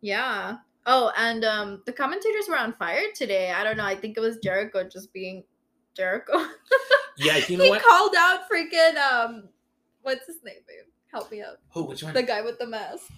Yeah. 0.00 0.56
Oh, 0.86 1.10
and 1.16 1.44
um, 1.44 1.82
the 1.86 1.92
commentators 1.92 2.48
were 2.48 2.58
on 2.58 2.72
fire 2.74 3.02
today. 3.14 3.50
I 3.50 3.64
don't 3.64 3.76
know. 3.76 3.84
I 3.84 3.96
think 3.96 4.16
it 4.16 4.20
was 4.20 4.38
Jericho 4.38 4.88
just 4.88 5.12
being 5.12 5.44
Jericho. 5.96 6.46
Yeah, 7.18 7.38
you 7.48 7.56
know 7.56 7.64
he 7.64 7.70
what? 7.70 7.82
called 7.82 8.14
out 8.14 8.40
freaking 8.46 8.96
um, 8.98 9.48
what's 10.02 10.26
his 10.26 10.36
name, 10.44 10.56
babe? 10.68 10.84
Help 11.10 11.30
me 11.30 11.40
out. 11.42 11.56
Who? 11.70 11.84
Which 11.84 12.02
one? 12.02 12.12
The 12.12 12.22
guy 12.22 12.42
with 12.42 12.58
the 12.58 12.66
mask. 12.66 13.10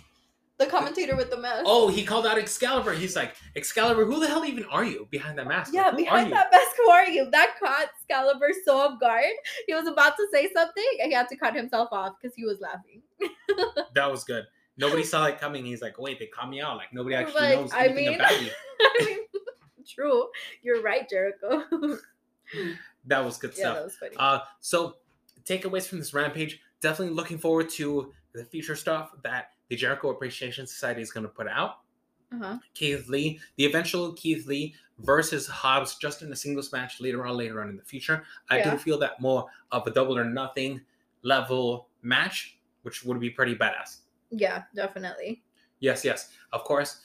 The 0.59 0.67
commentator 0.67 1.17
with 1.17 1.31
the 1.31 1.37
mask. 1.37 1.64
Oh, 1.67 1.88
he 1.88 2.05
called 2.05 2.27
out 2.27 2.38
Excalibur. 2.38 2.93
He's 2.93 3.17
like, 3.17 3.35
Excalibur, 3.57 4.05
who 4.05 4.21
the 4.21 4.27
hell 4.27 4.45
even 4.45 4.64
are 4.67 4.85
you 4.85 5.07
behind 5.11 5.38
that 5.38 5.47
mask? 5.47 5.73
Yeah, 5.73 5.88
Like, 5.88 5.97
behind 5.97 6.33
that 6.33 6.49
mask, 6.53 6.77
who 6.77 6.88
are 6.91 7.07
you? 7.07 7.29
That 7.31 7.57
caught 7.61 7.88
Excalibur 8.01 8.51
so 8.64 8.79
off 8.79 9.01
guard. 9.01 9.25
He 9.67 9.75
was 9.75 9.87
about 9.87 10.17
to 10.17 10.27
say 10.33 10.49
something 10.53 10.85
and 11.01 11.11
he 11.11 11.14
had 11.14 11.29
to 11.29 11.37
cut 11.37 11.55
himself 11.55 11.88
off 11.93 12.14
because 12.21 12.37
he 12.37 12.45
was 12.45 12.61
laughing. 12.61 13.03
That 13.95 14.11
was 14.11 14.23
good. 14.23 14.45
Nobody 14.79 15.03
saw 15.03 15.27
it 15.27 15.38
coming. 15.41 15.64
He's 15.67 15.83
like, 15.83 15.99
wait, 15.99 16.19
they 16.19 16.27
caught 16.27 16.49
me 16.49 16.61
out. 16.61 16.77
Like 16.77 16.93
nobody 16.93 17.17
Like, 17.17 17.27
actually 17.27 17.49
knows 17.57 17.73
I 17.73 17.85
anything 17.87 18.07
mean- 18.07 18.14
about 18.14 18.41
me. 18.41 18.51
I 18.81 19.05
mean, 19.05 19.19
true. 19.87 20.29
You're 20.62 20.81
right, 20.83 21.09
Jericho. 21.09 21.64
That 23.07 23.25
was 23.25 23.38
good 23.38 23.51
yeah, 23.57 23.61
stuff. 23.61 23.75
that 23.77 23.85
was 23.85 23.97
funny. 23.97 24.17
Uh, 24.19 24.41
so 24.61 24.97
takeaways 25.45 25.87
from 25.87 25.99
this 25.99 26.12
rampage. 26.12 26.61
Definitely 26.81 27.14
looking 27.14 27.38
forward 27.38 27.69
to 27.71 28.12
the 28.33 28.45
future 28.45 28.77
stuff 28.77 29.11
that 29.23 29.53
the 29.69 29.77
Jericho 29.77 30.11
Appreciation 30.11 30.67
Society 30.67 31.01
is 31.01 31.11
going 31.11 31.25
to 31.25 31.31
put 31.33 31.49
out. 31.49 31.79
uh-huh. 32.33 32.59
Keith 32.75 33.09
Lee, 33.09 33.41
the 33.57 33.64
eventual 33.64 34.12
Keith 34.12 34.47
Lee 34.47 34.75
versus 34.99 35.47
Hobbs, 35.47 35.97
just 35.97 36.23
in 36.23 36.31
a 36.33 36.37
singles 36.37 36.71
match 36.73 37.01
later 37.01 37.27
on, 37.27 37.37
later 37.37 37.62
on 37.62 37.69
in 37.71 37.77
the 37.77 37.83
future. 37.83 38.25
I 38.51 38.59
Yeah. 38.59 38.73
do 38.73 38.79
feel 38.79 38.99
that 38.99 39.21
more 39.21 39.47
of 39.73 39.87
a 39.87 39.91
double 39.91 40.17
or 40.19 40.25
nothing 40.25 40.81
level 41.23 41.88
match, 42.03 42.59
which 42.83 43.05
would 43.05 43.21
be 43.21 43.31
pretty 43.31 43.55
badass. 43.55 43.99
Yeah, 44.31 44.64
definitely. 44.75 45.43
Yes, 45.81 46.05
yes. 46.05 46.31
Of 46.53 46.64
course, 46.64 47.01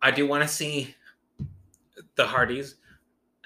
I 0.00 0.10
do 0.10 0.26
want 0.26 0.42
to 0.42 0.48
see 0.48 0.94
the 2.14 2.26
Hardys 2.26 2.76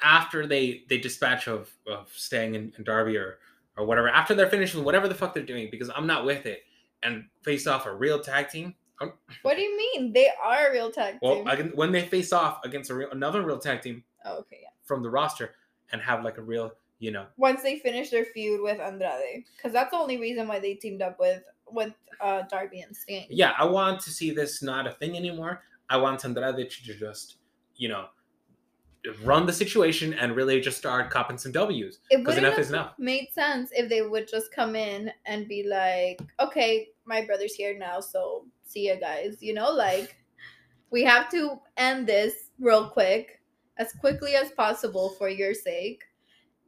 after 0.02 0.46
they 0.46 0.84
they 0.88 0.98
dispatch 0.98 1.48
of 1.48 1.70
of 1.86 2.10
staying 2.14 2.54
in, 2.54 2.72
in 2.76 2.84
Darby 2.84 3.16
or 3.16 3.38
or 3.76 3.86
whatever. 3.86 4.08
After 4.08 4.34
they're 4.34 4.50
finished 4.50 4.74
with 4.74 4.84
whatever 4.84 5.08
the 5.08 5.14
fuck 5.14 5.34
they're 5.34 5.42
doing, 5.42 5.68
because 5.70 5.90
I'm 5.94 6.06
not 6.06 6.24
with 6.24 6.46
it, 6.46 6.62
and 7.02 7.24
face 7.42 7.66
off 7.66 7.86
a 7.86 7.94
real 7.94 8.20
tag 8.20 8.48
team. 8.48 8.74
What 9.42 9.56
do 9.56 9.62
you 9.62 9.76
mean? 9.76 10.12
They 10.12 10.30
are 10.40 10.68
a 10.68 10.70
real 10.70 10.92
tag 10.92 11.18
Well, 11.20 11.36
team. 11.36 11.48
I 11.48 11.56
can, 11.56 11.68
when 11.70 11.90
they 11.90 12.02
face 12.06 12.32
off 12.32 12.64
against 12.64 12.88
a 12.90 12.94
real, 12.94 13.10
another 13.10 13.42
real 13.42 13.58
tag 13.58 13.82
team 13.82 14.04
oh, 14.24 14.38
okay, 14.38 14.60
yeah. 14.62 14.68
from 14.84 15.02
the 15.02 15.10
roster 15.10 15.56
and 15.90 16.00
have 16.00 16.22
like 16.22 16.38
a 16.38 16.42
real, 16.42 16.72
you 17.00 17.10
know, 17.10 17.26
Once 17.36 17.62
they 17.62 17.80
finish 17.80 18.10
their 18.10 18.26
feud 18.26 18.60
with 18.62 18.78
Andrade, 18.78 19.44
because 19.56 19.72
that's 19.72 19.90
the 19.90 19.96
only 19.96 20.18
reason 20.18 20.46
why 20.46 20.60
they 20.60 20.74
teamed 20.74 21.02
up 21.02 21.18
with 21.18 21.42
with 21.74 21.92
uh 22.20 22.42
Darby 22.42 22.80
and 22.80 22.96
Sting. 22.96 23.26
yeah, 23.30 23.52
I 23.58 23.64
want 23.64 24.00
to 24.00 24.10
see 24.10 24.30
this 24.30 24.62
not 24.62 24.86
a 24.86 24.92
thing 24.92 25.16
anymore. 25.16 25.62
I 25.90 25.96
want 25.98 26.24
Andrade 26.24 26.70
to 26.70 26.82
just, 26.82 27.36
you 27.76 27.88
know, 27.88 28.06
run 29.24 29.46
the 29.46 29.52
situation 29.52 30.14
and 30.14 30.36
really 30.36 30.60
just 30.60 30.78
start 30.78 31.10
copping 31.10 31.36
some 31.36 31.52
W's. 31.52 31.98
It 32.10 32.18
Because 32.18 32.36
wouldn't 32.36 32.38
enough 32.46 32.52
have 32.56 32.64
is 32.64 32.70
enough. 32.70 32.94
made 32.98 33.28
sense 33.32 33.70
if 33.72 33.88
they 33.88 34.02
would 34.02 34.28
just 34.28 34.52
come 34.54 34.76
in 34.76 35.10
and 35.26 35.48
be 35.48 35.64
like, 35.68 36.20
"Okay, 36.40 36.88
my 37.04 37.24
brother's 37.26 37.54
here 37.54 37.76
now, 37.76 38.00
so 38.00 38.46
see 38.64 38.86
you 38.88 38.96
guys." 39.00 39.38
You 39.42 39.54
know, 39.54 39.70
like 39.72 40.16
we 40.90 41.02
have 41.02 41.28
to 41.32 41.58
end 41.76 42.06
this 42.06 42.50
real 42.60 42.88
quick, 42.90 43.40
as 43.78 43.92
quickly 43.94 44.34
as 44.36 44.52
possible 44.52 45.10
for 45.18 45.28
your 45.28 45.52
sake, 45.54 46.04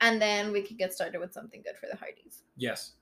and 0.00 0.20
then 0.20 0.50
we 0.50 0.60
can 0.62 0.76
get 0.76 0.92
started 0.92 1.20
with 1.20 1.32
something 1.32 1.62
good 1.62 1.76
for 1.78 1.86
the 1.90 1.96
Hardys. 1.96 2.42
Yes. 2.56 2.94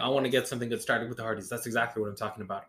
I 0.00 0.08
want 0.08 0.24
to 0.24 0.30
get 0.30 0.46
something 0.48 0.68
good 0.68 0.82
started 0.82 1.08
with 1.08 1.18
the 1.18 1.22
Hardys. 1.24 1.48
That's 1.48 1.66
exactly 1.66 2.00
what 2.02 2.08
I'm 2.08 2.16
talking 2.16 2.42
about. 2.42 2.66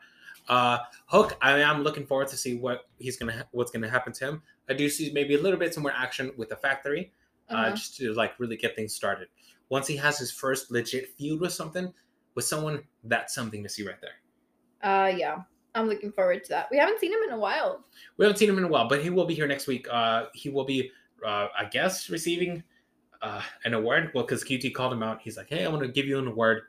Uh, 0.49 0.79
Hook, 1.07 1.37
I 1.41 1.59
am 1.59 1.83
looking 1.83 2.05
forward 2.05 2.27
to 2.29 2.37
see 2.37 2.55
what 2.55 2.87
he's 2.99 3.17
gonna 3.17 3.31
ha- 3.37 3.47
what's 3.51 3.71
gonna 3.71 3.89
happen 3.89 4.11
to 4.13 4.25
him. 4.25 4.41
I 4.69 4.73
do 4.73 4.89
see 4.89 5.11
maybe 5.13 5.35
a 5.35 5.41
little 5.41 5.59
bit 5.59 5.73
some 5.73 5.83
more 5.83 5.93
action 5.95 6.31
with 6.37 6.49
the 6.49 6.55
factory, 6.57 7.11
uh, 7.49 7.53
Uh-huh. 7.53 7.71
just 7.71 7.95
to 7.97 8.13
like 8.13 8.37
really 8.39 8.57
get 8.57 8.75
things 8.75 8.93
started. 8.93 9.27
Once 9.69 9.87
he 9.87 9.95
has 9.97 10.17
his 10.17 10.31
first 10.31 10.69
legit 10.71 11.09
feud 11.17 11.39
with 11.39 11.53
something, 11.53 11.93
with 12.35 12.45
someone, 12.45 12.83
that's 13.05 13.33
something 13.33 13.63
to 13.63 13.69
see 13.69 13.85
right 13.87 13.99
there. 14.01 14.19
Uh, 14.81 15.07
yeah, 15.07 15.43
I'm 15.75 15.87
looking 15.87 16.11
forward 16.11 16.43
to 16.43 16.49
that. 16.49 16.69
We 16.69 16.77
haven't 16.77 16.99
seen 16.99 17.11
him 17.13 17.19
in 17.25 17.31
a 17.31 17.39
while. 17.39 17.85
We 18.17 18.25
haven't 18.25 18.37
seen 18.37 18.49
him 18.49 18.57
in 18.57 18.65
a 18.65 18.67
while, 18.67 18.87
but 18.89 19.01
he 19.01 19.09
will 19.09 19.25
be 19.25 19.33
here 19.33 19.47
next 19.47 19.65
week. 19.67 19.87
Uh, 19.89 20.25
he 20.33 20.49
will 20.49 20.65
be, 20.65 20.91
uh, 21.25 21.47
I 21.57 21.65
guess, 21.71 22.09
receiving 22.09 22.63
uh, 23.21 23.41
an 23.63 23.73
award. 23.73 24.11
Well, 24.13 24.25
because 24.25 24.43
QT 24.43 24.73
called 24.73 24.91
him 24.91 25.01
out. 25.01 25.21
He's 25.21 25.37
like, 25.37 25.47
"Hey, 25.47 25.63
I 25.65 25.69
want 25.69 25.83
to 25.83 25.87
give 25.87 26.05
you 26.05 26.19
an 26.19 26.27
award." 26.27 26.63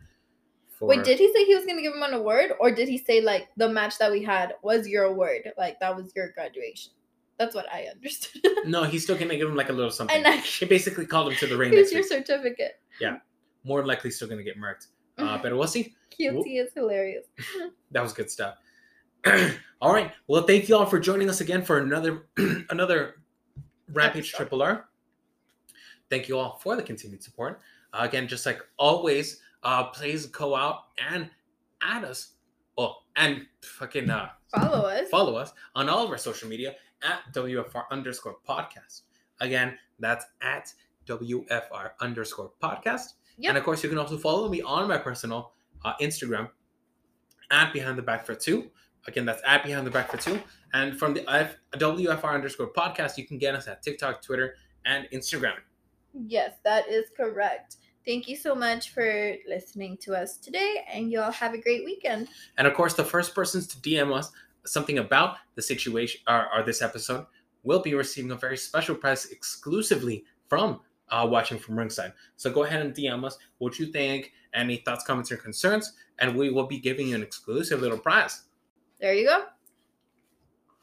For... 0.85 0.89
Wait, 0.89 1.05
did 1.05 1.19
he 1.19 1.33
say 1.33 1.45
he 1.45 1.55
was 1.55 1.65
gonna 1.65 1.83
give 1.83 1.95
him 1.95 2.03
an 2.03 2.15
award, 2.15 2.53
or 2.61 2.71
did 2.71 2.89
he 2.89 2.99
say 2.99 3.21
like 3.21 3.49
the 3.57 3.69
match 3.69 3.99
that 3.99 4.11
we 4.11 4.23
had 4.23 4.55
was 4.63 4.87
your 4.87 5.05
award, 5.05 5.53
like 5.57 5.81
that 5.81 5.95
was 5.97 6.13
your 6.15 6.33
graduation? 6.33 6.93
That's 7.39 7.55
what 7.55 7.67
I 7.73 7.85
understood. 7.85 8.43
No, 8.67 8.85
he's 8.85 9.03
still 9.03 9.17
gonna 9.17 9.37
give 9.37 9.49
him 9.49 9.57
like 9.57 9.69
a 9.69 9.73
little 9.73 9.91
something. 9.91 10.17
and 10.17 10.27
I, 10.27 10.37
He 10.39 10.67
basically 10.67 11.07
called 11.07 11.33
him 11.33 11.39
to 11.39 11.47
the 11.47 11.57
ring 11.57 11.73
here's 11.73 11.93
your 11.93 12.03
week. 12.03 12.09
certificate. 12.09 12.81
Yeah, 13.01 13.19
more 13.65 13.85
likely, 13.85 14.11
still 14.11 14.29
gonna 14.29 14.43
get 14.43 14.59
murked. 14.59 14.89
Mm-hmm. 15.19 15.29
Uh, 15.29 15.39
but 15.43 15.57
we'll 15.57 15.67
see. 15.67 15.95
QT 16.19 16.45
is 16.47 16.71
hilarious. 16.75 17.27
That 17.91 18.03
was 18.03 18.13
good 18.13 18.31
stuff. 18.31 18.57
all 19.81 19.93
right. 19.93 20.13
Well, 20.27 20.43
thank 20.43 20.69
you 20.69 20.77
all 20.77 20.87
for 20.87 20.99
joining 20.99 21.31
us 21.31 21.41
again 21.41 21.63
for 21.63 21.79
another 21.79 22.27
another 22.71 23.17
Rampage 23.93 24.33
Triple 24.33 24.63
R. 24.63 24.89
Thank 26.11 26.29
you 26.29 26.39
all 26.39 26.59
for 26.63 26.77
the 26.77 26.83
continued 26.83 27.23
support. 27.23 27.61
Uh, 27.93 28.03
again, 28.03 28.29
just 28.29 28.47
like 28.47 28.61
always, 28.79 29.41
uh, 29.65 29.85
please 29.85 30.27
go 30.27 30.55
out 30.55 30.85
and 31.11 31.31
add 31.83 32.05
us. 32.05 32.33
Oh, 32.77 32.95
and 33.17 33.47
fucking 33.63 34.11
uh, 34.11 34.31
Follow 34.49 34.87
us. 34.89 35.09
follow 35.09 35.37
us 35.37 35.53
on 35.75 35.89
all 35.89 36.05
of 36.05 36.11
our 36.11 36.19
social 36.19 36.49
media 36.49 36.75
at 37.03 37.21
WFR 37.33 37.85
underscore 37.91 38.37
podcast. 38.49 39.03
Again, 39.41 39.77
that's 40.01 40.25
at 40.43 40.73
WFR 41.07 41.91
underscore 42.01 42.51
podcast. 42.63 43.15
Yep. 43.39 43.51
And 43.51 43.59
of 43.59 43.65
course, 43.65 43.83
you 43.83 43.89
can 43.89 43.99
also 43.99 44.17
follow 44.17 44.49
me 44.49 44.63
on 44.63 44.89
my 44.89 44.99
personal 44.99 45.53
uh, 45.85 45.95
Instagram 46.01 46.49
at 47.51 47.73
Behind 47.73 47.97
the 47.99 48.03
Back 48.03 48.25
for 48.25 48.35
Two. 48.35 48.71
Again, 49.07 49.25
that's 49.27 49.43
at 49.47 49.63
Behind 49.65 49.87
the 49.87 49.91
Back 49.91 50.11
for 50.11 50.17
Two. 50.17 50.41
And 50.73 50.99
from 50.99 51.15
the 51.15 51.29
F- 51.31 51.57
WFR 51.75 52.33
underscore 52.35 52.73
podcast, 52.73 53.19
you 53.19 53.27
can 53.27 53.39
get 53.39 53.55
us 53.55 53.69
at 53.69 53.83
TikTok, 53.83 54.23
Twitter, 54.23 54.57
and 54.87 55.07
Instagram. 55.13 55.55
Yes, 56.27 56.53
that 56.65 56.89
is 56.89 57.07
correct. 57.17 57.77
Thank 58.07 58.29
you 58.29 58.37
so 58.37 58.55
much 58.55 58.91
for 58.91 59.35
listening 59.49 59.97
to 59.99 60.15
us 60.15 60.37
today, 60.37 60.85
and 60.93 61.11
you 61.11 61.23
all 61.23 61.33
have 61.33 61.55
a 61.55 61.59
great 61.59 61.85
weekend. 61.85 62.29
And 62.59 62.67
of 62.67 62.75
course, 62.75 62.95
the 62.95 63.05
first 63.05 63.35
persons 63.35 63.67
to 63.69 63.77
DM 63.79 64.15
us 64.15 64.31
something 64.67 64.99
about 64.99 65.37
the 65.55 65.63
situation 65.63 66.21
or, 66.29 66.47
or 66.55 66.63
this 66.63 66.83
episode 66.83 67.27
will 67.63 67.81
be 67.81 67.95
receiving 67.95 68.31
a 68.31 68.37
very 68.37 68.57
special 68.57 68.95
prize 68.95 69.27
exclusively 69.27 70.25
from 70.49 70.81
uh, 71.11 71.27
Watching 71.29 71.59
from 71.59 71.79
Ringside. 71.79 72.13
So 72.37 72.51
go 72.51 72.65
ahead 72.65 72.81
and 72.81 72.95
DM 72.95 73.25
us 73.25 73.39
what 73.59 73.79
you 73.79 73.87
think, 73.87 74.33
any 74.53 74.77
thoughts, 74.79 75.05
comments, 75.05 75.33
or 75.33 75.37
concerns, 75.37 75.93
and 76.19 76.37
we 76.37 76.51
will 76.51 76.67
be 76.67 76.79
giving 76.79 77.09
you 77.09 77.15
an 77.15 77.23
exclusive 77.23 77.81
little 77.81 77.99
prize. 77.99 78.43
There 79.01 79.15
you 79.15 79.27
go. 79.27 79.45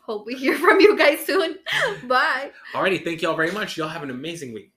Hope 0.02 0.26
we 0.26 0.36
hear 0.36 0.58
from 0.60 0.80
you 0.80 0.98
guys 0.98 1.20
soon. 1.26 1.60
Bye. 2.08 2.52
Alrighty, 2.74 3.04
thank 3.04 3.22
you 3.22 3.30
all 3.30 3.36
very 3.36 3.52
much. 3.52 3.78
Y'all 3.78 3.88
have 3.88 4.04
an 4.04 4.12
amazing 4.12 4.54
week. 4.54 4.70